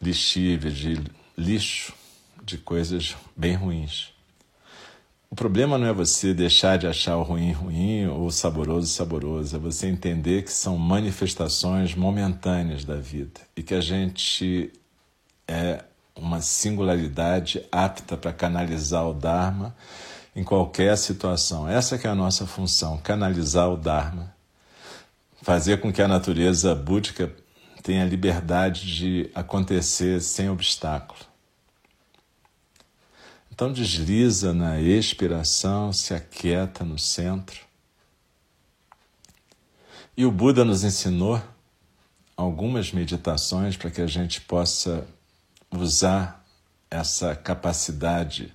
lixívia, 0.00 0.70
de 0.70 1.02
lixo, 1.36 1.92
de 2.42 2.58
coisas 2.58 3.16
bem 3.36 3.54
ruins. 3.54 4.12
O 5.30 5.34
problema 5.34 5.76
não 5.76 5.86
é 5.86 5.92
você 5.92 6.32
deixar 6.32 6.78
de 6.78 6.86
achar 6.86 7.16
o 7.16 7.22
ruim 7.22 7.52
ruim 7.52 8.06
ou 8.06 8.26
o 8.26 8.32
saboroso 8.32 8.86
saboroso, 8.86 9.54
é 9.54 9.58
você 9.58 9.86
entender 9.86 10.42
que 10.42 10.50
são 10.50 10.78
manifestações 10.78 11.94
momentâneas 11.94 12.82
da 12.82 12.96
vida 12.96 13.40
e 13.54 13.62
que 13.62 13.74
a 13.74 13.80
gente 13.80 14.72
é 15.46 15.84
uma 16.16 16.40
singularidade 16.40 17.62
apta 17.70 18.16
para 18.16 18.32
canalizar 18.32 19.06
o 19.06 19.12
Dharma 19.12 19.76
em 20.34 20.42
qualquer 20.42 20.96
situação. 20.96 21.68
Essa 21.68 21.98
que 21.98 22.06
é 22.06 22.10
a 22.10 22.14
nossa 22.14 22.46
função, 22.46 22.96
canalizar 22.96 23.68
o 23.68 23.76
Dharma, 23.76 24.34
fazer 25.42 25.80
com 25.80 25.92
que 25.92 26.00
a 26.00 26.08
natureza 26.08 26.74
búdica 26.74 27.30
tenha 27.88 28.04
liberdade 28.04 28.94
de 28.94 29.30
acontecer 29.34 30.20
sem 30.20 30.50
obstáculo. 30.50 31.20
Então 33.50 33.72
desliza 33.72 34.52
na 34.52 34.78
expiração, 34.78 35.90
se 35.90 36.12
aquieta 36.12 36.84
no 36.84 36.98
centro. 36.98 37.58
E 40.14 40.26
o 40.26 40.30
Buda 40.30 40.66
nos 40.66 40.84
ensinou 40.84 41.42
algumas 42.36 42.92
meditações 42.92 43.74
para 43.74 43.90
que 43.90 44.02
a 44.02 44.06
gente 44.06 44.42
possa 44.42 45.06
usar 45.70 46.44
essa 46.90 47.34
capacidade 47.34 48.52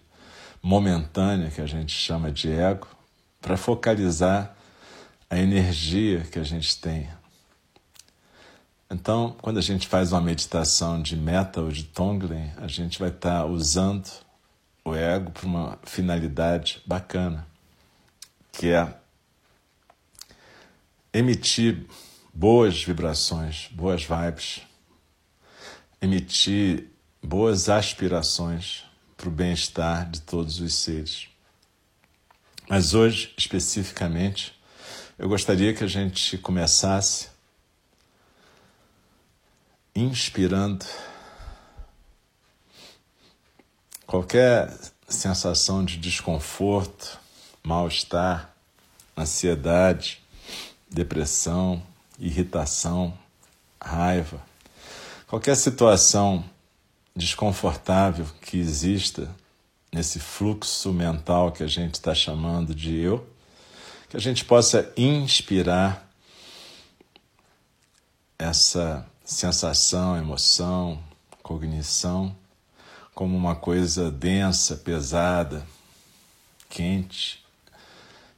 momentânea 0.62 1.50
que 1.50 1.60
a 1.60 1.66
gente 1.66 1.92
chama 1.92 2.32
de 2.32 2.52
ego 2.52 2.88
para 3.42 3.58
focalizar 3.58 4.56
a 5.28 5.40
energia 5.40 6.20
que 6.20 6.38
a 6.38 6.44
gente 6.44 6.80
tem. 6.80 7.10
Então, 8.94 9.36
quando 9.42 9.58
a 9.58 9.62
gente 9.62 9.88
faz 9.88 10.12
uma 10.12 10.22
meditação 10.22 11.02
de 11.02 11.18
meta 11.18 11.60
ou 11.60 11.72
de 11.72 11.84
Tonglen, 11.84 12.54
a 12.58 12.68
gente 12.68 13.00
vai 13.00 13.10
estar 13.10 13.44
usando 13.44 14.08
o 14.86 14.94
ego 14.94 15.32
para 15.32 15.48
uma 15.48 15.80
finalidade 15.82 16.80
bacana, 16.86 17.48
que 18.52 18.70
é 18.70 18.96
emitir 21.12 21.88
boas 22.32 22.84
vibrações, 22.84 23.68
boas 23.72 24.04
vibes, 24.04 24.62
emitir 26.00 26.88
boas 27.20 27.70
aspirações 27.70 28.84
para 29.18 29.28
o 29.28 29.32
bem-estar 29.32 30.08
de 30.08 30.22
todos 30.22 30.60
os 30.60 30.72
seres. 30.76 31.30
Mas 32.70 32.94
hoje, 32.94 33.34
especificamente, 33.40 34.54
eu 35.18 35.28
gostaria 35.28 35.74
que 35.74 35.84
a 35.84 35.88
gente 35.88 36.38
começasse 36.38 37.33
inspirando 39.96 40.86
Qualquer 44.14 44.72
sensação 45.08 45.84
de 45.84 45.98
desconforto, 45.98 47.20
mal-estar, 47.64 48.54
ansiedade, 49.18 50.22
depressão, 50.88 51.82
irritação, 52.20 53.18
raiva, 53.82 54.40
qualquer 55.26 55.56
situação 55.56 56.46
desconfortável 57.16 58.28
que 58.40 58.60
exista 58.60 59.34
nesse 59.92 60.20
fluxo 60.20 60.94
mental 60.94 61.52
que 61.52 61.64
a 61.64 61.68
gente 61.68 61.96
está 61.96 62.14
chamando 62.14 62.76
de 62.76 62.96
eu, 62.96 63.28
que 64.10 64.16
a 64.16 64.20
gente 64.20 64.46
possa 64.46 64.94
inspirar 64.96 66.08
essa 68.38 69.04
sensação, 69.24 70.18
emoção, 70.18 71.02
cognição 71.42 72.36
como 73.14 73.38
uma 73.38 73.56
coisa 73.56 74.10
densa, 74.10 74.76
pesada, 74.76 75.66
quente, 76.70 77.44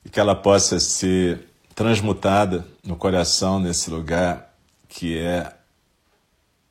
e 0.04 0.10
que 0.10 0.20
ela 0.20 0.36
possa 0.36 0.80
ser 0.80 1.48
transmutada 1.74 2.66
no 2.84 2.96
coração, 2.96 3.60
nesse 3.60 3.90
lugar 3.90 4.54
que 4.90 5.18
é 5.18 5.54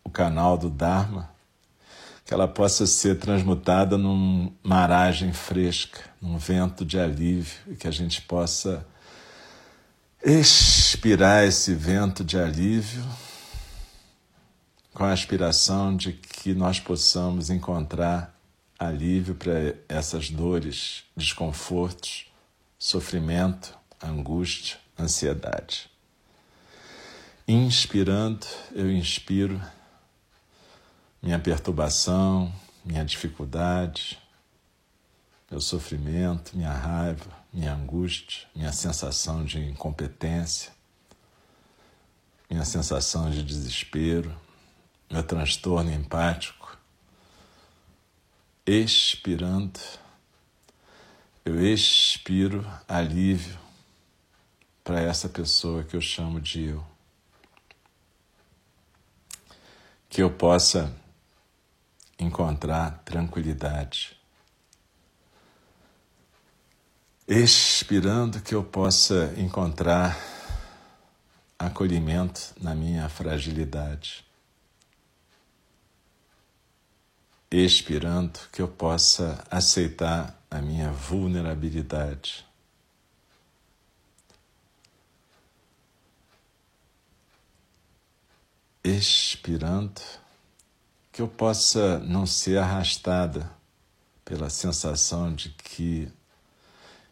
o 0.04 0.10
canal 0.10 0.56
do 0.56 0.68
Dharma, 0.68 1.30
que 2.24 2.32
ela 2.32 2.46
possa 2.46 2.86
ser 2.86 3.18
transmutada 3.18 3.98
numa 3.98 4.52
maragem 4.62 5.32
fresca, 5.32 6.00
num 6.20 6.38
vento 6.38 6.84
de 6.84 6.98
alívio, 6.98 7.56
e 7.68 7.76
que 7.76 7.88
a 7.88 7.90
gente 7.90 8.22
possa 8.22 8.86
expirar 10.22 11.46
esse 11.46 11.74
vento 11.74 12.24
de 12.24 12.38
alívio 12.38 13.04
com 14.94 15.04
a 15.04 15.12
aspiração 15.12 15.94
de 15.96 16.12
que 16.12 16.54
nós 16.54 16.78
possamos 16.78 17.50
encontrar 17.50 18.38
alívio 18.78 19.34
para 19.34 19.74
essas 19.88 20.30
dores, 20.30 21.02
desconfortos, 21.16 22.32
sofrimento, 22.78 23.76
angústia, 24.00 24.78
ansiedade. 24.98 25.90
Inspirando, 27.46 28.46
eu 28.72 28.90
inspiro 28.90 29.60
minha 31.20 31.40
perturbação, 31.40 32.52
minha 32.84 33.04
dificuldade, 33.04 34.18
meu 35.50 35.60
sofrimento, 35.60 36.56
minha 36.56 36.72
raiva, 36.72 37.30
minha 37.52 37.74
angústia, 37.74 38.46
minha 38.54 38.72
sensação 38.72 39.44
de 39.44 39.58
incompetência, 39.58 40.72
minha 42.48 42.64
sensação 42.64 43.30
de 43.30 43.42
desespero, 43.42 44.43
meu 45.10 45.22
transtorno 45.22 45.92
empático. 45.92 46.76
Expirando, 48.66 49.78
eu 51.44 51.60
expiro 51.60 52.64
alívio 52.88 53.58
para 54.82 55.00
essa 55.00 55.28
pessoa 55.28 55.84
que 55.84 55.96
eu 55.96 56.00
chamo 56.00 56.40
de 56.40 56.68
eu. 56.68 56.84
Que 60.08 60.22
eu 60.22 60.30
possa 60.30 60.94
encontrar 62.18 63.02
tranquilidade. 63.04 64.16
Expirando, 67.26 68.40
que 68.40 68.54
eu 68.54 68.62
possa 68.62 69.34
encontrar 69.36 70.16
acolhimento 71.58 72.54
na 72.60 72.74
minha 72.74 73.08
fragilidade. 73.08 74.24
Expirando, 77.54 78.40
que 78.52 78.60
eu 78.60 78.66
possa 78.66 79.44
aceitar 79.48 80.42
a 80.50 80.60
minha 80.60 80.90
vulnerabilidade. 80.90 82.44
Expirando, 88.82 90.00
que 91.12 91.22
eu 91.22 91.28
possa 91.28 91.98
não 92.00 92.26
ser 92.26 92.58
arrastada 92.58 93.48
pela 94.24 94.50
sensação 94.50 95.32
de 95.32 95.50
que 95.50 96.08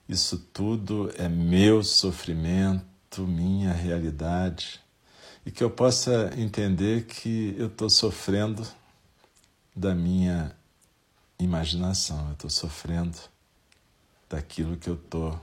isso 0.08 0.38
tudo 0.52 1.12
é 1.16 1.28
meu 1.28 1.84
sofrimento, 1.84 3.22
minha 3.26 3.72
realidade, 3.72 4.80
e 5.46 5.50
que 5.52 5.62
eu 5.62 5.70
possa 5.70 6.32
entender 6.36 7.06
que 7.06 7.54
eu 7.56 7.68
estou 7.68 7.88
sofrendo 7.88 8.66
da 9.74 9.94
minha 9.94 10.54
imaginação, 11.38 12.28
eu 12.28 12.32
estou 12.34 12.50
sofrendo 12.50 13.18
daquilo 14.28 14.76
que 14.76 14.88
eu 14.88 14.94
estou 14.94 15.40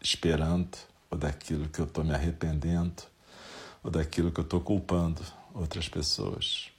esperando, 0.00 0.76
ou 1.10 1.18
daquilo 1.18 1.68
que 1.68 1.78
eu 1.78 1.84
estou 1.84 2.04
me 2.04 2.14
arrependendo, 2.14 3.02
ou 3.82 3.90
daquilo 3.90 4.30
que 4.30 4.40
eu 4.40 4.44
estou 4.44 4.60
culpando 4.60 5.22
outras 5.54 5.88
pessoas. 5.88 6.70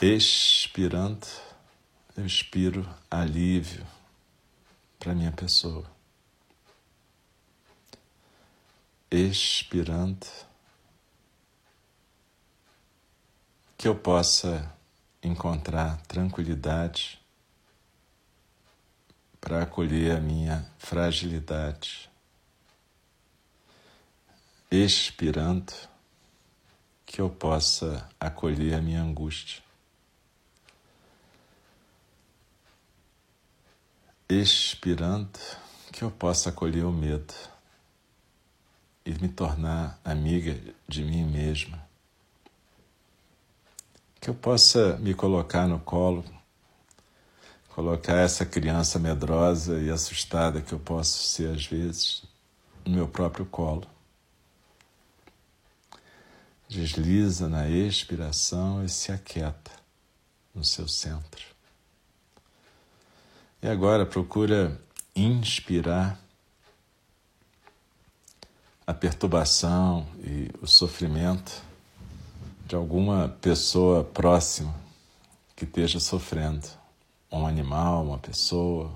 Expirando, 0.00 1.26
eu 2.16 2.26
expiro 2.26 2.88
alívio 3.10 3.86
para 4.98 5.14
minha 5.14 5.30
pessoa. 5.30 5.88
Expirando, 9.10 10.26
que 13.82 13.88
eu 13.88 13.96
possa 13.96 14.72
encontrar 15.20 16.00
tranquilidade 16.02 17.20
para 19.40 19.62
acolher 19.62 20.16
a 20.16 20.20
minha 20.20 20.64
fragilidade. 20.78 22.08
Expirando, 24.70 25.72
que 27.04 27.20
eu 27.20 27.28
possa 27.28 28.08
acolher 28.20 28.74
a 28.74 28.80
minha 28.80 29.02
angústia. 29.02 29.60
Expirando, 34.28 35.40
que 35.90 36.04
eu 36.04 36.10
possa 36.12 36.50
acolher 36.50 36.84
o 36.84 36.92
medo 36.92 37.34
e 39.04 39.10
me 39.14 39.28
tornar 39.28 39.98
amiga 40.04 40.56
de 40.86 41.02
mim 41.02 41.24
mesma 41.24 41.90
que 44.22 44.30
eu 44.30 44.34
possa 44.34 44.96
me 44.98 45.14
colocar 45.14 45.66
no 45.66 45.80
colo, 45.80 46.24
colocar 47.70 48.18
essa 48.18 48.46
criança 48.46 48.96
medrosa 48.96 49.80
e 49.80 49.90
assustada 49.90 50.62
que 50.62 50.72
eu 50.72 50.78
posso 50.78 51.24
ser 51.24 51.50
às 51.50 51.66
vezes 51.66 52.22
no 52.84 52.94
meu 52.94 53.08
próprio 53.08 53.44
colo. 53.44 53.84
Desliza 56.68 57.48
na 57.48 57.68
expiração 57.68 58.84
e 58.84 58.88
se 58.88 59.10
aquieta 59.10 59.72
no 60.54 60.64
seu 60.64 60.86
centro. 60.86 61.44
E 63.60 63.66
agora 63.66 64.06
procura 64.06 64.80
inspirar 65.16 66.16
a 68.86 68.94
perturbação 68.94 70.06
e 70.20 70.48
o 70.62 70.66
sofrimento 70.68 71.71
de 72.72 72.76
alguma 72.76 73.28
pessoa 73.42 74.02
próxima 74.02 74.74
que 75.54 75.66
esteja 75.66 76.00
sofrendo, 76.00 76.66
um 77.30 77.46
animal, 77.46 78.02
uma 78.02 78.16
pessoa. 78.16 78.90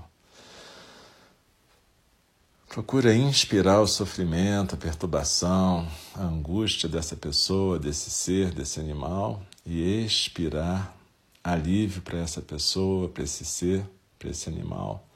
Procura 2.67 3.13
inspirar 3.13 3.79
o 3.79 3.85
sofrimento, 3.85 4.73
a 4.73 4.77
perturbação, 4.79 5.87
a 6.15 6.23
angústia 6.23 6.89
dessa 6.89 7.15
pessoa, 7.15 7.77
desse 7.77 8.09
ser, 8.09 8.49
desse 8.49 8.79
animal 8.79 9.43
e 9.63 10.03
expirar 10.03 10.97
alívio 11.43 12.01
para 12.01 12.17
essa 12.17 12.41
pessoa, 12.41 13.07
para 13.07 13.25
esse 13.25 13.45
ser, 13.45 13.87
para 14.17 14.31
esse 14.31 14.49
animal, 14.49 15.07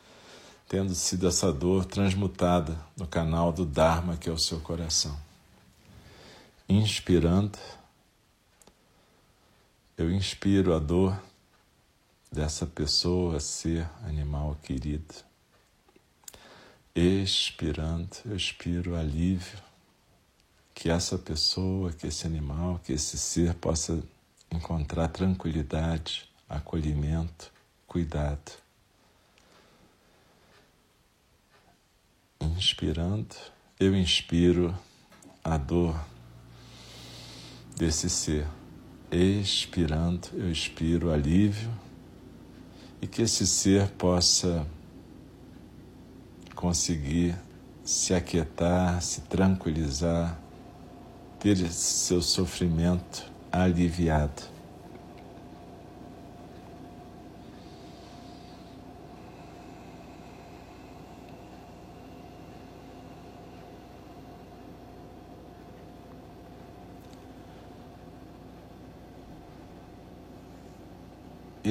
tendo 0.70 0.94
sido 0.94 1.28
essa 1.28 1.52
dor 1.52 1.84
transmutada 1.84 2.78
no 2.96 3.08
canal 3.08 3.52
do 3.52 3.66
Dharma 3.66 4.18
que 4.18 4.30
é 4.30 4.32
o 4.32 4.38
seu 4.38 4.60
coração. 4.60 5.18
Inspirando 6.70 7.58
eu 9.98 10.12
inspiro 10.12 10.74
a 10.74 10.80
dor 10.80 11.22
dessa 12.32 12.66
pessoa, 12.66 13.40
ser 13.40 13.88
animal 14.04 14.58
querido. 14.64 15.14
Expirando, 16.96 18.10
eu 18.26 18.36
expiro 18.36 18.96
alívio 18.96 19.60
que 20.74 20.90
essa 20.90 21.18
pessoa, 21.18 21.92
que 21.92 22.08
esse 22.08 22.26
animal, 22.26 22.80
que 22.84 22.94
esse 22.94 23.18
ser 23.18 23.54
possa 23.54 24.02
encontrar 24.50 25.10
tranquilidade, 25.10 26.30
acolhimento, 26.50 27.52
cuidado. 27.86 28.52
Inspirando, 32.40 33.36
eu 33.80 33.96
inspiro 33.96 34.78
a 35.44 35.58
dor 35.58 35.96
desse 37.78 38.10
ser 38.10 38.48
expirando, 39.12 40.30
eu 40.34 40.50
expiro 40.50 41.12
alívio 41.12 41.70
e 43.02 43.08
que 43.08 43.24
esse 43.24 43.46
ser 43.46 43.90
possa 43.90 44.66
conseguir 46.56 47.36
se 47.84 48.14
aquietar, 48.14 49.02
se 49.02 49.22
tranquilizar, 49.22 50.40
ter 51.40 51.58
seu 51.72 52.22
sofrimento 52.22 53.30
aliviado. 53.52 54.44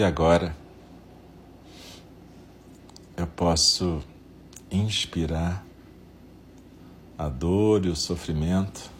E 0.01 0.03
agora 0.03 0.57
eu 3.19 3.27
posso 3.27 4.03
inspirar 4.71 5.63
a 7.19 7.29
dor 7.29 7.85
e 7.85 7.91
o 7.91 7.95
sofrimento 7.95 8.91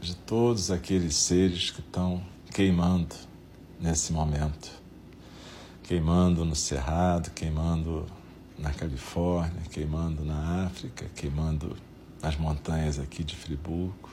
de 0.00 0.16
todos 0.16 0.70
aqueles 0.70 1.16
seres 1.16 1.70
que 1.70 1.80
estão 1.80 2.22
queimando 2.50 3.14
nesse 3.78 4.10
momento. 4.10 4.70
Queimando 5.82 6.46
no 6.46 6.56
Cerrado, 6.56 7.30
queimando 7.32 8.06
na 8.58 8.72
Califórnia, 8.72 9.60
queimando 9.70 10.24
na 10.24 10.64
África, 10.64 11.10
queimando 11.14 11.76
nas 12.22 12.38
montanhas 12.38 12.98
aqui 12.98 13.22
de 13.22 13.36
Friburgo 13.36 14.08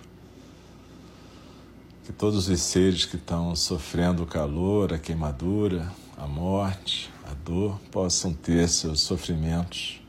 que 2.05 2.13
todos 2.13 2.47
os 2.47 2.61
seres 2.61 3.03
que 3.03 3.15
estão 3.15 3.55
sofrendo 3.55 4.21
o 4.21 4.27
calor, 4.27 4.93
a 4.93 4.99
queimadura, 4.99 5.91
a 6.15 6.27
morte, 6.27 7.11
a 7.25 7.33
dor, 7.33 7.79
possam 7.91 8.31
ter 8.31 8.69
seus 8.69 9.01
sofrimentos 9.01 9.99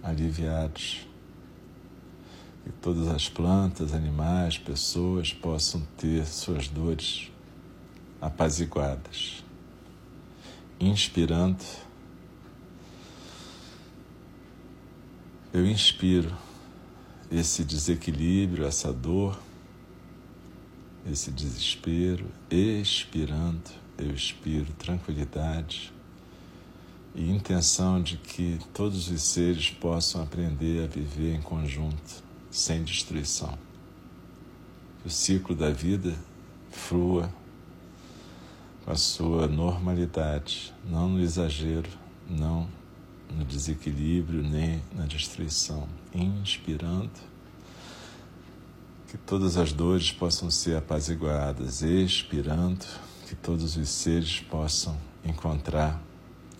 aliviados. 0.00 1.08
Que 2.62 2.70
todas 2.80 3.08
as 3.08 3.28
plantas, 3.28 3.92
animais, 3.92 4.56
pessoas 4.56 5.32
possam 5.32 5.82
ter 5.98 6.24
suas 6.24 6.68
dores 6.68 7.32
apaziguadas. 8.20 9.44
Inspirando, 10.78 11.64
eu 15.52 15.66
inspiro 15.66 16.32
esse 17.28 17.64
desequilíbrio, 17.64 18.64
essa 18.64 18.92
dor, 18.92 19.36
esse 21.10 21.30
desespero, 21.30 22.26
expirando, 22.50 23.70
eu 23.98 24.12
expiro 24.12 24.72
tranquilidade 24.78 25.92
e 27.14 27.30
intenção 27.30 28.02
de 28.02 28.16
que 28.16 28.58
todos 28.72 29.08
os 29.08 29.22
seres 29.22 29.70
possam 29.70 30.22
aprender 30.22 30.82
a 30.82 30.86
viver 30.86 31.34
em 31.34 31.42
conjunto, 31.42 32.22
sem 32.50 32.82
destruição. 32.82 33.56
Que 35.00 35.08
o 35.08 35.10
ciclo 35.10 35.54
da 35.54 35.70
vida 35.70 36.16
flua 36.70 37.32
com 38.84 38.90
a 38.90 38.96
sua 38.96 39.46
normalidade, 39.46 40.74
não 40.84 41.08
no 41.08 41.20
exagero, 41.20 41.88
não 42.28 42.68
no 43.30 43.44
desequilíbrio 43.44 44.42
nem 44.42 44.82
na 44.94 45.06
destruição. 45.06 45.88
Inspirando, 46.12 47.10
que 49.14 49.18
todas 49.18 49.56
as 49.56 49.72
dores 49.72 50.10
possam 50.10 50.50
ser 50.50 50.76
apaziguadas, 50.76 51.82
expirando, 51.82 52.84
que 53.28 53.36
todos 53.36 53.76
os 53.76 53.88
seres 53.88 54.40
possam 54.40 55.00
encontrar 55.24 56.02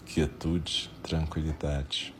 quietude, 0.07 0.89
tranquilidade. 1.03 2.15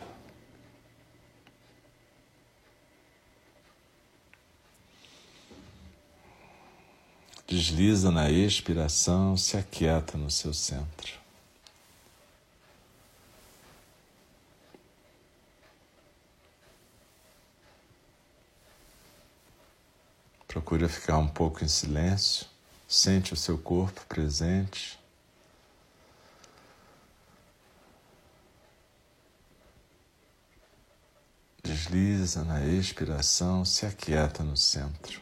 Desliza 7.47 8.11
na 8.11 8.29
expiração, 8.29 9.37
se 9.37 9.57
aquieta 9.57 10.19
no 10.19 10.33
seu 10.33 10.53
centro. 10.53 11.24
Procura 20.55 20.89
ficar 20.89 21.19
um 21.19 21.27
pouco 21.27 21.65
em 21.65 21.69
silêncio, 21.69 22.47
sente 22.87 23.33
o 23.33 23.37
seu 23.37 23.59
corpo 23.59 24.07
presente. 24.09 24.97
Desliza 31.61 32.45
na 32.45 32.65
expiração, 32.65 33.65
se 33.65 33.85
aquieta 33.85 34.45
no 34.45 34.57
centro. 34.57 35.21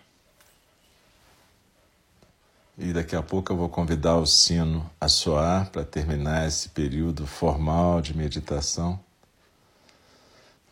E 2.76 2.92
daqui 2.92 3.16
a 3.16 3.22
pouco 3.22 3.50
eu 3.50 3.56
vou 3.56 3.70
convidar 3.70 4.18
o 4.18 4.26
sino 4.26 4.88
a 5.00 5.08
soar 5.08 5.70
para 5.70 5.82
terminar 5.82 6.46
esse 6.46 6.68
período 6.68 7.26
formal 7.26 8.02
de 8.02 8.14
meditação. 8.14 9.00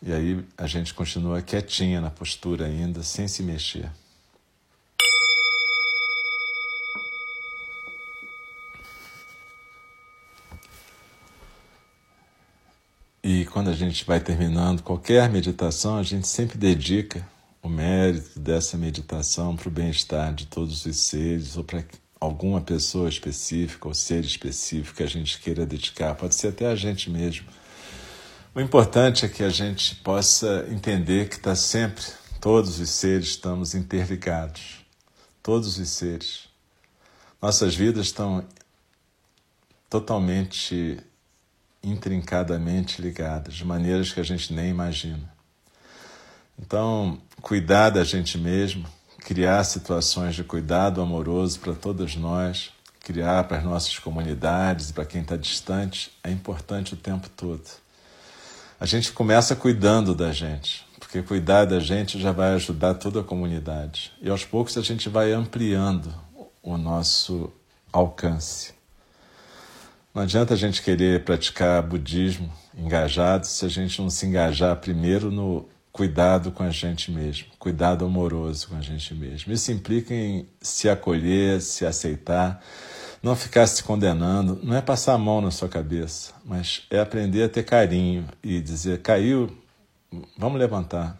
E 0.03 0.13
aí 0.13 0.45
a 0.55 0.67
gente 0.67 0.93
continua 0.93 1.41
quietinha 1.41 1.99
na 1.99 2.11
postura 2.11 2.67
ainda, 2.67 3.01
sem 3.01 3.27
se 3.27 3.41
mexer. 3.41 3.89
E 13.23 13.40
quando 13.51 13.69
a 13.69 13.73
gente 13.73 14.05
vai 14.05 14.19
terminando 14.19 14.81
qualquer 14.81 15.29
meditação, 15.29 15.97
a 15.97 16.03
gente 16.03 16.25
sempre 16.27 16.57
dedica 16.57 17.27
o 17.61 17.67
mérito 17.67 18.39
dessa 18.39 18.77
meditação 18.77 19.55
para 19.55 19.67
o 19.67 19.71
bem-estar 19.71 20.33
de 20.33 20.47
todos 20.47 20.85
os 20.85 20.95
seres 20.95 21.57
ou 21.57 21.63
para 21.63 21.83
alguma 22.19 22.61
pessoa 22.61 23.09
específica 23.09 23.87
ou 23.87 23.93
ser 23.93 24.23
específico 24.23 24.97
que 24.97 25.03
a 25.03 25.07
gente 25.07 25.39
queira 25.39 25.65
dedicar. 25.65 26.15
Pode 26.15 26.33
ser 26.33 26.47
até 26.47 26.65
a 26.65 26.75
gente 26.75 27.09
mesmo. 27.09 27.45
O 28.55 28.61
importante 28.61 29.25
é 29.25 29.29
que 29.29 29.43
a 29.43 29.49
gente 29.49 29.95
possa 29.95 30.65
entender 30.69 31.27
que 31.27 31.35
está 31.35 31.55
sempre, 31.55 32.05
todos 32.39 32.79
os 32.79 32.89
seres 32.89 33.27
estamos 33.27 33.75
interligados. 33.75 34.85
Todos 35.43 35.77
os 35.77 35.89
seres. 35.89 36.47
Nossas 37.41 37.75
vidas 37.75 38.07
estão 38.07 38.45
totalmente 39.89 41.03
intrincadamente 41.83 43.01
ligadas, 43.01 43.55
de 43.55 43.65
maneiras 43.65 44.13
que 44.13 44.19
a 44.19 44.23
gente 44.23 44.53
nem 44.53 44.69
imagina. 44.69 45.31
Então, 46.59 47.19
cuidar 47.41 47.89
da 47.89 48.03
gente 48.03 48.37
mesmo, 48.37 48.85
criar 49.19 49.63
situações 49.63 50.35
de 50.35 50.43
cuidado 50.43 51.01
amoroso 51.01 51.59
para 51.59 51.73
todas 51.73 52.15
nós, 52.15 52.71
criar 52.99 53.45
para 53.45 53.57
as 53.57 53.63
nossas 53.63 53.97
comunidades 53.97 54.91
para 54.91 55.05
quem 55.05 55.21
está 55.21 55.35
distante, 55.35 56.11
é 56.23 56.29
importante 56.29 56.93
o 56.93 56.97
tempo 56.97 57.29
todo. 57.29 57.63
A 58.79 58.85
gente 58.85 59.11
começa 59.11 59.55
cuidando 59.55 60.13
da 60.15 60.31
gente, 60.31 60.85
porque 60.99 61.21
cuidar 61.21 61.65
da 61.65 61.79
gente 61.79 62.19
já 62.19 62.31
vai 62.31 62.53
ajudar 62.53 62.95
toda 62.95 63.21
a 63.21 63.23
comunidade. 63.23 64.11
E 64.21 64.29
aos 64.29 64.45
poucos 64.45 64.77
a 64.77 64.81
gente 64.81 65.09
vai 65.09 65.31
ampliando 65.31 66.13
o 66.63 66.77
nosso 66.77 67.51
alcance. 67.91 68.73
Não 70.13 70.23
adianta 70.23 70.53
a 70.53 70.57
gente 70.57 70.81
querer 70.81 71.23
praticar 71.23 71.81
budismo 71.81 72.51
engajado 72.77 73.47
se 73.47 73.65
a 73.65 73.69
gente 73.69 74.01
não 74.01 74.09
se 74.09 74.25
engajar 74.25 74.75
primeiro 74.75 75.31
no 75.31 75.69
cuidado 75.89 76.51
com 76.51 76.63
a 76.63 76.69
gente 76.69 77.09
mesmo, 77.09 77.47
cuidado 77.57 78.03
amoroso 78.03 78.67
com 78.67 78.75
a 78.75 78.81
gente 78.81 79.13
mesmo. 79.13 79.53
Isso 79.53 79.71
implica 79.71 80.13
em 80.13 80.45
se 80.61 80.89
acolher, 80.89 81.61
se 81.61 81.85
aceitar, 81.85 82.61
não 83.23 83.37
ficar 83.37 83.65
se 83.67 83.83
condenando, 83.83 84.59
não 84.61 84.75
é 84.75 84.81
passar 84.81 85.13
a 85.13 85.17
mão 85.17 85.39
na 85.39 85.51
sua 85.51 85.69
cabeça, 85.69 86.33
mas 86.43 86.83
é 86.89 86.99
aprender 86.99 87.43
a 87.43 87.49
ter 87.49 87.63
carinho 87.63 88.27
e 88.43 88.59
dizer: 88.59 89.01
caiu, 89.01 89.49
vamos 90.37 90.59
levantar. 90.59 91.17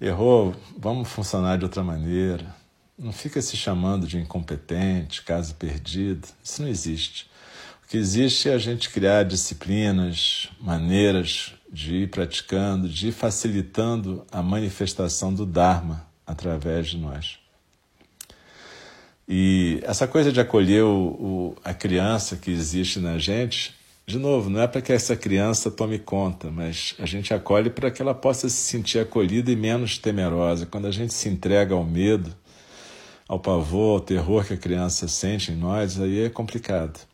Errou, 0.00 0.54
vamos 0.78 1.08
funcionar 1.08 1.58
de 1.58 1.64
outra 1.64 1.82
maneira. 1.82 2.54
Não 2.96 3.12
fica 3.12 3.42
se 3.42 3.56
chamando 3.56 4.06
de 4.06 4.18
incompetente, 4.18 5.22
caso 5.22 5.54
perdido. 5.56 6.28
Isso 6.42 6.62
não 6.62 6.68
existe 6.68 7.29
que 7.90 7.96
existe 7.96 8.48
é 8.48 8.54
a 8.54 8.58
gente 8.58 8.88
criar 8.88 9.24
disciplinas, 9.24 10.48
maneiras 10.60 11.54
de 11.72 12.02
ir 12.02 12.08
praticando, 12.08 12.88
de 12.88 13.08
ir 13.08 13.12
facilitando 13.12 14.24
a 14.30 14.40
manifestação 14.40 15.34
do 15.34 15.44
Dharma 15.44 16.06
através 16.24 16.86
de 16.86 16.98
nós. 16.98 17.40
E 19.28 19.80
essa 19.82 20.06
coisa 20.06 20.30
de 20.30 20.38
acolher 20.38 20.84
o, 20.84 20.98
o, 20.98 21.56
a 21.64 21.74
criança 21.74 22.36
que 22.36 22.52
existe 22.52 23.00
na 23.00 23.18
gente, 23.18 23.74
de 24.06 24.20
novo, 24.20 24.48
não 24.48 24.60
é 24.60 24.68
para 24.68 24.80
que 24.80 24.92
essa 24.92 25.16
criança 25.16 25.68
tome 25.68 25.98
conta, 25.98 26.48
mas 26.48 26.94
a 26.96 27.06
gente 27.06 27.34
acolhe 27.34 27.70
para 27.70 27.90
que 27.90 28.00
ela 28.00 28.14
possa 28.14 28.48
se 28.48 28.70
sentir 28.70 29.00
acolhida 29.00 29.50
e 29.50 29.56
menos 29.56 29.98
temerosa. 29.98 30.64
Quando 30.64 30.86
a 30.86 30.92
gente 30.92 31.12
se 31.12 31.28
entrega 31.28 31.74
ao 31.74 31.84
medo, 31.84 32.32
ao 33.26 33.40
pavor, 33.40 33.94
ao 33.94 34.00
terror 34.00 34.44
que 34.44 34.54
a 34.54 34.56
criança 34.56 35.08
sente 35.08 35.50
em 35.50 35.56
nós, 35.56 36.00
aí 36.00 36.26
é 36.26 36.30
complicado. 36.30 37.09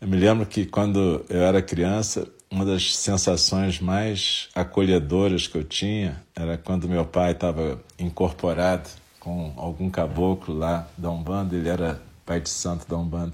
Eu 0.00 0.06
me 0.06 0.16
lembro 0.16 0.46
que 0.46 0.64
quando 0.64 1.24
eu 1.28 1.42
era 1.42 1.60
criança, 1.60 2.28
uma 2.48 2.64
das 2.64 2.94
sensações 2.94 3.80
mais 3.80 4.48
acolhedoras 4.54 5.48
que 5.48 5.58
eu 5.58 5.64
tinha 5.64 6.22
era 6.36 6.56
quando 6.56 6.88
meu 6.88 7.04
pai 7.04 7.32
estava 7.32 7.82
incorporado 7.98 8.88
com 9.18 9.52
algum 9.56 9.90
caboclo 9.90 10.56
lá 10.56 10.88
da 10.96 11.10
Umbanda, 11.10 11.56
ele 11.56 11.68
era 11.68 12.00
pai 12.24 12.40
de 12.40 12.48
santo 12.48 12.88
da 12.88 12.96
Umbanda. 12.96 13.32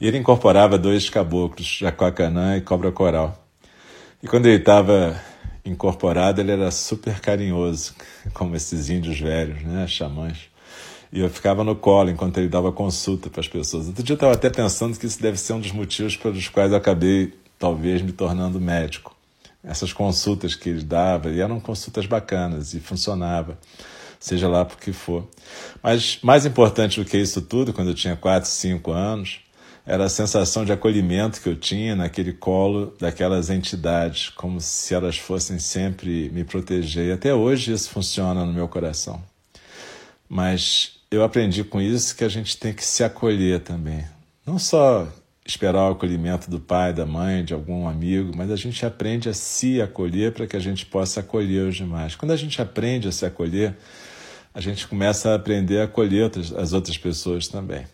E 0.00 0.08
ele 0.08 0.18
incorporava 0.18 0.76
dois 0.76 1.08
caboclos, 1.08 1.66
Jacuacanã 1.66 2.56
e 2.56 2.60
Cobra 2.60 2.90
Coral. 2.90 3.40
E 4.20 4.26
quando 4.26 4.46
ele 4.46 4.56
estava 4.56 5.20
incorporado, 5.64 6.40
ele 6.40 6.50
era 6.50 6.72
super 6.72 7.20
carinhoso, 7.20 7.94
como 8.34 8.56
esses 8.56 8.90
índios 8.90 9.20
velhos, 9.20 9.62
né, 9.62 9.86
xamãs. 9.86 10.48
E 11.12 11.20
eu 11.20 11.30
ficava 11.30 11.62
no 11.62 11.76
colo 11.76 12.10
enquanto 12.10 12.38
ele 12.38 12.48
dava 12.48 12.72
consulta 12.72 13.30
para 13.30 13.40
as 13.40 13.48
pessoas. 13.48 13.86
Outro 13.86 14.02
dia 14.02 14.14
eu 14.14 14.16
estava 14.16 14.32
até 14.34 14.50
pensando 14.50 14.98
que 14.98 15.06
isso 15.06 15.20
deve 15.20 15.38
ser 15.38 15.52
um 15.52 15.60
dos 15.60 15.72
motivos 15.72 16.16
pelos 16.16 16.48
quais 16.48 16.70
eu 16.72 16.76
acabei, 16.76 17.32
talvez, 17.58 18.02
me 18.02 18.12
tornando 18.12 18.60
médico. 18.60 19.14
Essas 19.62 19.92
consultas 19.92 20.54
que 20.54 20.68
ele 20.68 20.82
dava, 20.82 21.30
e 21.30 21.40
eram 21.40 21.58
consultas 21.58 22.06
bacanas, 22.06 22.74
e 22.74 22.80
funcionava, 22.80 23.58
seja 24.20 24.48
lá 24.48 24.64
por 24.64 24.78
que 24.78 24.92
for. 24.92 25.26
Mas 25.82 26.18
mais 26.22 26.46
importante 26.46 27.00
do 27.00 27.08
que 27.08 27.16
isso 27.16 27.42
tudo, 27.42 27.72
quando 27.72 27.88
eu 27.88 27.94
tinha 27.94 28.16
4, 28.16 28.48
5 28.48 28.90
anos, 28.92 29.40
era 29.86 30.04
a 30.04 30.08
sensação 30.08 30.64
de 30.64 30.72
acolhimento 30.72 31.40
que 31.40 31.48
eu 31.48 31.54
tinha 31.54 31.94
naquele 31.94 32.32
colo 32.32 32.92
daquelas 32.98 33.50
entidades, 33.50 34.30
como 34.30 34.60
se 34.60 34.92
elas 34.92 35.16
fossem 35.16 35.60
sempre 35.60 36.28
me 36.30 36.42
proteger. 36.42 37.06
E 37.06 37.12
até 37.12 37.32
hoje 37.32 37.72
isso 37.72 37.90
funciona 37.90 38.44
no 38.44 38.52
meu 38.52 38.66
coração. 38.66 39.22
Mas 40.28 40.95
eu 41.10 41.22
aprendi 41.22 41.62
com 41.64 41.80
isso 41.80 42.16
que 42.16 42.24
a 42.24 42.28
gente 42.28 42.56
tem 42.56 42.72
que 42.72 42.84
se 42.84 43.04
acolher 43.04 43.60
também. 43.60 44.04
Não 44.44 44.58
só 44.58 45.08
esperar 45.46 45.88
o 45.88 45.92
acolhimento 45.92 46.50
do 46.50 46.58
pai, 46.58 46.92
da 46.92 47.06
mãe, 47.06 47.44
de 47.44 47.54
algum 47.54 47.88
amigo, 47.88 48.32
mas 48.36 48.50
a 48.50 48.56
gente 48.56 48.84
aprende 48.84 49.28
a 49.28 49.34
se 49.34 49.80
acolher 49.80 50.32
para 50.32 50.46
que 50.46 50.56
a 50.56 50.60
gente 50.60 50.84
possa 50.84 51.20
acolher 51.20 51.68
os 51.68 51.76
demais. 51.76 52.16
Quando 52.16 52.32
a 52.32 52.36
gente 52.36 52.60
aprende 52.60 53.06
a 53.06 53.12
se 53.12 53.24
acolher, 53.24 53.76
a 54.52 54.60
gente 54.60 54.88
começa 54.88 55.30
a 55.30 55.34
aprender 55.36 55.80
a 55.80 55.84
acolher 55.84 56.30
as 56.56 56.72
outras 56.72 56.98
pessoas 56.98 57.46
também. 57.46 57.86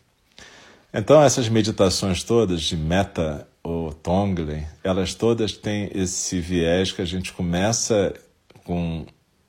Então, 0.94 1.22
essas 1.22 1.48
meditações 1.48 2.22
todas 2.22 2.62
de 2.62 2.76
Meta 2.76 3.46
ou 3.62 3.92
Tonglen, 3.92 4.66
elas 4.82 5.14
todas 5.14 5.52
têm 5.52 5.90
esse 5.94 6.40
viés 6.40 6.92
que 6.92 7.02
a 7.02 7.06
gente 7.06 7.32
começa 7.32 8.14
com 8.64 9.06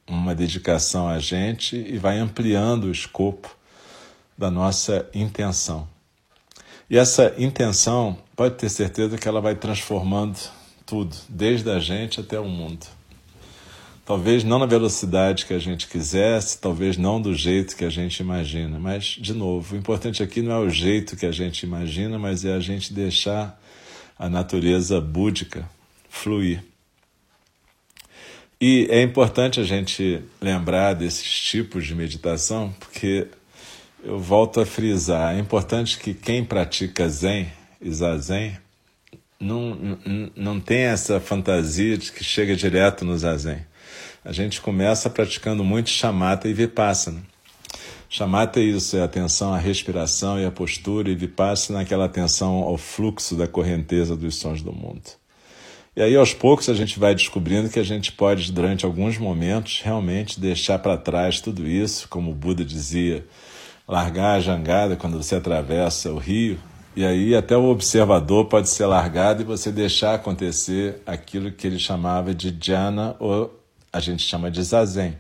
uma 0.08 0.36
dedicação 0.36 1.08
a 1.08 1.20
gente 1.20 1.76
e 1.76 1.98
vai 1.98 2.20
ampliando 2.20 2.86
o 2.86 2.92
escopo 2.92 3.56
da 4.38 4.52
nossa 4.52 5.10
intenção. 5.14 5.88
E 6.90 6.98
essa 6.98 7.34
intenção, 7.38 8.18
pode 8.36 8.56
ter 8.56 8.70
certeza 8.70 9.18
que 9.18 9.28
ela 9.28 9.42
vai 9.42 9.56
transformando 9.56 10.38
tudo, 10.86 11.16
desde 11.30 11.70
a 11.70 11.80
gente 11.80 12.20
até 12.20 12.40
o 12.40 12.46
mundo. 12.46 12.86
Talvez 14.06 14.44
não 14.44 14.60
na 14.60 14.66
velocidade 14.66 15.46
que 15.46 15.54
a 15.54 15.60
gente 15.60 15.88
quisesse, 15.88 16.60
talvez 16.60 16.98
não 16.98 17.22
do 17.22 17.34
jeito 17.34 17.76
que 17.76 17.86
a 17.86 17.90
gente 17.90 18.20
imagina, 18.20 18.78
mas, 18.78 19.06
de 19.06 19.34
novo, 19.34 19.76
o 19.76 19.78
importante 19.78 20.22
aqui 20.22 20.42
não 20.42 20.52
é 20.52 20.60
o 20.60 20.70
jeito 20.70 21.16
que 21.16 21.26
a 21.26 21.32
gente 21.32 21.64
imagina, 21.64 22.20
mas 22.20 22.44
é 22.44 22.54
a 22.54 22.60
gente 22.60 22.94
deixar 22.94 23.58
a 24.20 24.28
natureza 24.28 25.00
búdica 25.00 25.68
fluir. 26.10 26.62
E 28.66 28.88
é 28.90 29.02
importante 29.02 29.60
a 29.60 29.64
gente 29.66 30.24
lembrar 30.40 30.94
desses 30.94 31.28
tipos 31.28 31.86
de 31.86 31.94
meditação, 31.94 32.74
porque 32.80 33.28
eu 34.02 34.18
volto 34.18 34.62
a 34.62 34.66
frisar, 34.66 35.36
é 35.36 35.38
importante 35.38 36.00
que 36.00 36.14
quem 36.14 36.46
pratica 36.46 37.10
Zen 37.10 37.52
e 37.82 37.92
Zazen 37.92 38.58
não, 39.38 40.00
não, 40.34 40.62
tenha 40.62 40.92
essa 40.92 41.20
fantasia 41.20 41.98
de 41.98 42.10
que 42.10 42.24
chega 42.24 42.56
direto 42.56 43.04
no 43.04 43.18
Zazen. 43.18 43.66
A 44.24 44.32
gente 44.32 44.62
começa 44.62 45.10
praticando 45.10 45.62
muito 45.62 45.90
chamata 45.90 46.48
e 46.48 46.54
vipassana. 46.54 47.22
Chamata 48.08 48.62
é 48.62 48.64
isso, 48.64 48.96
é 48.96 49.02
atenção 49.02 49.54
à 49.54 49.58
respiração 49.58 50.40
e 50.40 50.46
à 50.46 50.52
postura, 50.52 51.10
e 51.10 51.16
vipassana 51.16 51.80
é 51.80 51.82
aquela 51.82 52.06
atenção 52.06 52.54
ao 52.60 52.78
fluxo 52.78 53.36
da 53.36 53.46
correnteza 53.46 54.16
dos 54.16 54.36
sons 54.36 54.62
do 54.62 54.72
mundo. 54.72 55.22
E 55.96 56.02
aí, 56.02 56.16
aos 56.16 56.34
poucos, 56.34 56.70
a 56.70 56.74
gente 56.74 56.98
vai 57.00 57.14
descobrindo 57.14 57.70
que 57.70 57.78
a 57.78 57.84
gente 57.84 58.12
pode, 58.12 58.52
durante 58.52 58.84
alguns 58.84 59.20
momentos, 59.20 59.80
realmente 59.84 60.40
deixar 60.40 60.80
para 60.80 60.98
trás 60.98 61.40
tudo 61.40 61.68
isso, 61.68 62.10
como 62.10 62.32
o 62.32 62.34
Buda 62.34 62.66
dizia, 62.66 63.24
largar 63.88 64.38
a 64.38 64.40
jangada 64.40 64.96
quando 64.96 65.22
você 65.22 65.36
atravessa 65.36 66.12
o 66.12 66.18
rio, 66.18 66.60
e 66.96 67.06
aí 67.06 67.36
até 67.36 67.56
o 67.56 67.66
observador 67.66 68.46
pode 68.46 68.70
ser 68.70 68.88
largado 68.88 69.44
e 69.44 69.46
você 69.46 69.72
deixar 69.72 70.16
acontecer 70.16 71.00
aquilo 71.06 71.52
que 71.52 71.68
ele 71.68 71.78
chamava 71.78 72.34
de 72.34 72.50
jhana, 72.50 73.16
ou 73.20 73.54
a 73.92 74.00
gente 74.00 74.24
chama 74.24 74.50
de 74.50 74.64
zazen. 74.64 75.16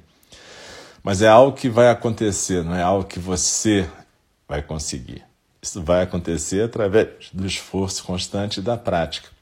Mas 1.04 1.22
é 1.22 1.28
algo 1.28 1.56
que 1.56 1.70
vai 1.70 1.90
acontecer, 1.92 2.64
não 2.64 2.74
é 2.74 2.82
algo 2.82 3.08
que 3.08 3.20
você 3.20 3.88
vai 4.48 4.64
conseguir. 4.64 5.22
Isso 5.62 5.84
vai 5.84 6.02
acontecer 6.02 6.64
através 6.64 7.10
do 7.32 7.46
esforço 7.46 8.04
constante 8.04 8.60
da 8.60 8.76
prática. 8.76 9.33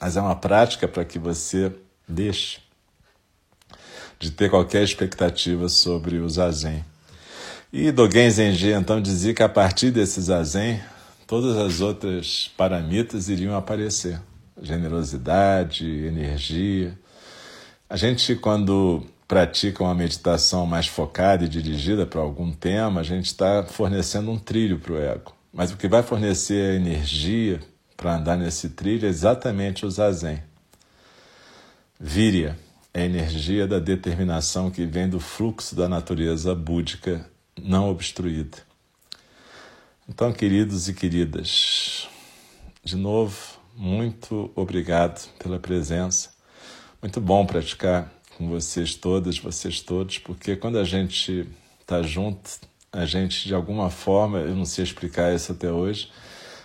Mas 0.00 0.16
é 0.16 0.20
uma 0.20 0.34
prática 0.34 0.88
para 0.88 1.04
que 1.04 1.18
você 1.18 1.70
deixe 2.08 2.60
de 4.18 4.30
ter 4.30 4.50
qualquer 4.50 4.82
expectativa 4.82 5.68
sobre 5.68 6.18
o 6.18 6.28
zazen. 6.28 6.84
E 7.72 7.92
Dogen 7.92 8.30
Zenji 8.30 8.72
então 8.72 9.00
dizia 9.00 9.32
que 9.32 9.42
a 9.42 9.48
partir 9.48 9.90
desse 9.90 10.20
zazen, 10.20 10.80
todas 11.26 11.56
as 11.56 11.80
outras 11.80 12.50
paramitas 12.56 13.28
iriam 13.28 13.56
aparecer. 13.56 14.20
Generosidade, 14.60 15.86
energia. 15.86 16.98
A 17.88 17.96
gente, 17.96 18.34
quando 18.34 19.04
pratica 19.28 19.84
uma 19.84 19.94
meditação 19.94 20.66
mais 20.66 20.86
focada 20.86 21.44
e 21.44 21.48
dirigida 21.48 22.04
para 22.04 22.20
algum 22.20 22.50
tema, 22.52 23.00
a 23.00 23.04
gente 23.04 23.26
está 23.26 23.62
fornecendo 23.62 24.30
um 24.30 24.38
trilho 24.38 24.78
para 24.78 24.92
o 24.92 24.98
ego. 24.98 25.32
Mas 25.52 25.70
o 25.70 25.76
que 25.76 25.88
vai 25.88 26.02
fornecer 26.02 26.72
a 26.72 26.74
energia 26.74 27.60
para 28.00 28.16
andar 28.16 28.38
nesse 28.38 28.70
trilho 28.70 29.04
é 29.04 29.10
exatamente 29.10 29.84
o 29.84 29.90
zazen. 29.90 30.42
Virya 32.00 32.58
é 32.94 33.02
a 33.02 33.04
energia 33.04 33.66
da 33.66 33.78
determinação 33.78 34.70
que 34.70 34.86
vem 34.86 35.06
do 35.06 35.20
fluxo 35.20 35.76
da 35.76 35.86
natureza 35.86 36.54
búdica 36.54 37.28
não 37.62 37.90
obstruída. 37.90 38.56
Então, 40.08 40.32
queridos 40.32 40.88
e 40.88 40.94
queridas, 40.94 42.08
de 42.82 42.96
novo, 42.96 43.36
muito 43.76 44.50
obrigado 44.56 45.28
pela 45.38 45.58
presença. 45.58 46.30
Muito 47.02 47.20
bom 47.20 47.44
praticar 47.44 48.10
com 48.38 48.48
vocês 48.48 48.94
todas, 48.94 49.38
vocês 49.38 49.82
todos, 49.82 50.16
porque 50.16 50.56
quando 50.56 50.78
a 50.78 50.84
gente 50.84 51.46
está 51.82 52.00
junto, 52.00 52.60
a 52.90 53.04
gente 53.04 53.46
de 53.46 53.54
alguma 53.54 53.90
forma, 53.90 54.38
eu 54.38 54.56
não 54.56 54.64
sei 54.64 54.84
explicar 54.84 55.34
isso 55.34 55.52
até 55.52 55.70
hoje, 55.70 56.10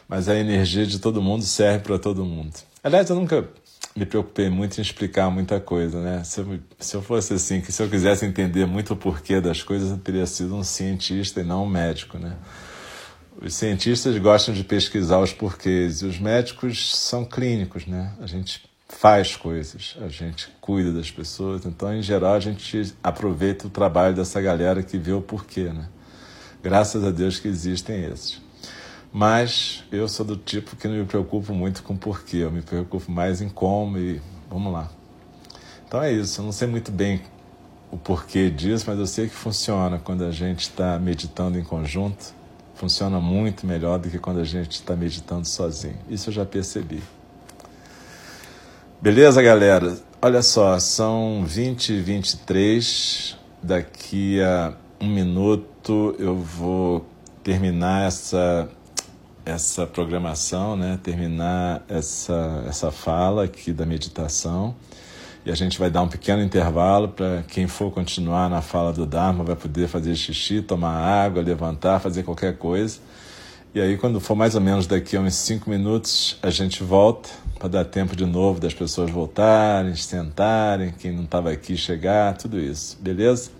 mas 0.07 0.29
a 0.29 0.35
energia 0.35 0.85
de 0.85 0.99
todo 0.99 1.21
mundo 1.21 1.43
serve 1.43 1.79
para 1.79 1.99
todo 1.99 2.25
mundo. 2.25 2.53
Aliás, 2.83 3.09
eu 3.09 3.15
nunca 3.15 3.47
me 3.95 4.05
preocupei 4.05 4.49
muito 4.49 4.77
em 4.77 4.81
explicar 4.81 5.29
muita 5.29 5.59
coisa, 5.59 6.01
né? 6.01 6.23
Se 6.23 6.41
eu, 6.41 6.59
se 6.79 6.95
eu 6.95 7.01
fosse 7.01 7.33
assim, 7.33 7.61
que 7.61 7.71
se 7.71 7.81
eu 7.81 7.89
quisesse 7.89 8.25
entender 8.25 8.65
muito 8.65 8.93
o 8.93 8.97
porquê 8.97 9.39
das 9.39 9.63
coisas, 9.63 9.89
eu 9.89 9.97
teria 9.97 10.25
sido 10.25 10.55
um 10.55 10.63
cientista 10.63 11.39
e 11.39 11.43
não 11.43 11.63
um 11.63 11.69
médico, 11.69 12.17
né? 12.17 12.35
Os 13.41 13.53
cientistas 13.53 14.17
gostam 14.17 14.53
de 14.53 14.63
pesquisar 14.63 15.19
os 15.19 15.33
porquês 15.33 16.01
e 16.01 16.05
os 16.05 16.19
médicos 16.19 16.95
são 16.97 17.25
clínicos, 17.25 17.85
né? 17.85 18.13
A 18.19 18.27
gente 18.27 18.63
faz 18.87 19.35
coisas, 19.35 19.95
a 20.01 20.07
gente 20.07 20.49
cuida 20.61 20.91
das 20.91 21.09
pessoas, 21.09 21.65
então 21.65 21.93
em 21.93 22.01
geral 22.01 22.35
a 22.35 22.39
gente 22.39 22.93
aproveita 23.03 23.67
o 23.67 23.69
trabalho 23.69 24.15
dessa 24.15 24.39
galera 24.41 24.83
que 24.83 24.97
vê 24.97 25.11
o 25.11 25.21
porquê, 25.21 25.65
né? 25.65 25.87
Graças 26.61 27.03
a 27.03 27.11
Deus 27.11 27.39
que 27.39 27.47
existem 27.47 28.05
esses. 28.05 28.44
Mas 29.17 29.81
eu 29.93 30.09
sou 30.09 30.25
do 30.25 30.35
tipo 30.35 30.75
que 30.75 30.89
não 30.89 30.95
me 30.97 31.05
preocupo 31.05 31.53
muito 31.53 31.81
com 31.83 31.95
porquê, 31.95 32.39
eu 32.39 32.51
me 32.51 32.61
preocupo 32.61 33.09
mais 33.09 33.41
em 33.41 33.47
como 33.47 33.97
e 33.97 34.21
vamos 34.49 34.73
lá. 34.73 34.91
Então 35.87 36.03
é 36.03 36.11
isso, 36.11 36.41
eu 36.41 36.43
não 36.43 36.51
sei 36.51 36.67
muito 36.67 36.91
bem 36.91 37.21
o 37.89 37.95
porquê 37.95 38.49
disso, 38.49 38.83
mas 38.85 38.99
eu 38.99 39.07
sei 39.07 39.29
que 39.29 39.33
funciona 39.33 39.97
quando 39.99 40.25
a 40.25 40.31
gente 40.31 40.63
está 40.63 40.99
meditando 40.99 41.57
em 41.57 41.63
conjunto. 41.63 42.33
Funciona 42.73 43.17
muito 43.21 43.65
melhor 43.65 43.99
do 43.99 44.09
que 44.09 44.19
quando 44.19 44.41
a 44.41 44.43
gente 44.43 44.71
está 44.71 44.97
meditando 44.97 45.47
sozinho. 45.47 45.95
Isso 46.09 46.29
eu 46.29 46.33
já 46.33 46.45
percebi. 46.45 47.01
Beleza, 49.01 49.41
galera? 49.41 49.97
Olha 50.21 50.41
só, 50.41 50.77
são 50.77 51.45
20 51.45 51.93
e 51.93 52.01
23. 52.01 53.37
Daqui 53.63 54.41
a 54.41 54.73
um 54.99 55.07
minuto 55.07 56.13
eu 56.19 56.35
vou 56.35 57.05
terminar 57.41 58.07
essa 58.07 58.69
essa 59.45 59.85
programação, 59.85 60.75
né, 60.75 60.99
terminar 61.01 61.85
essa, 61.87 62.63
essa 62.67 62.91
fala 62.91 63.43
aqui 63.43 63.71
da 63.71 63.85
meditação. 63.85 64.75
E 65.45 65.51
a 65.51 65.55
gente 65.55 65.77
vai 65.77 65.91
dar 65.91 66.01
um 66.01 66.07
pequeno 66.07 66.41
intervalo 66.41 67.09
para 67.09 67.43
quem 67.47 67.67
for 67.67 67.91
continuar 67.91 68.49
na 68.49 68.63
fala 68.63 68.91
do 68.91 69.05
Dharma 69.05 69.43
vai 69.43 69.55
poder 69.55 69.87
fazer 69.87 70.15
xixi, 70.15 70.63
tomar 70.63 70.97
água, 70.97 71.43
levantar, 71.43 71.99
fazer 71.99 72.23
qualquer 72.23 72.57
coisa. 72.57 72.97
E 73.71 73.79
aí, 73.79 73.95
quando 73.97 74.19
for 74.19 74.35
mais 74.35 74.55
ou 74.55 74.61
menos 74.61 74.87
daqui 74.87 75.15
a 75.15 75.19
uns 75.19 75.35
cinco 75.35 75.69
minutos, 75.69 76.39
a 76.41 76.49
gente 76.49 76.83
volta 76.83 77.29
para 77.59 77.67
dar 77.67 77.85
tempo 77.85 78.15
de 78.15 78.25
novo 78.25 78.59
das 78.59 78.73
pessoas 78.73 79.11
voltarem, 79.11 79.95
sentarem, 79.95 80.93
quem 80.97 81.11
não 81.11 81.25
estava 81.25 81.51
aqui 81.51 81.77
chegar, 81.77 82.35
tudo 82.35 82.59
isso, 82.59 82.97
beleza? 82.99 83.51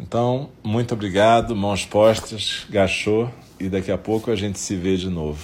Então, 0.00 0.48
muito 0.62 0.94
obrigado, 0.94 1.54
mãos 1.54 1.84
postas, 1.84 2.64
gachou 2.70 3.28
e 3.60 3.68
daqui 3.68 3.90
a 3.90 3.98
pouco 3.98 4.30
a 4.30 4.36
gente 4.36 4.58
se 4.58 4.74
vê 4.76 4.96
de 4.96 5.10
novo. 5.10 5.36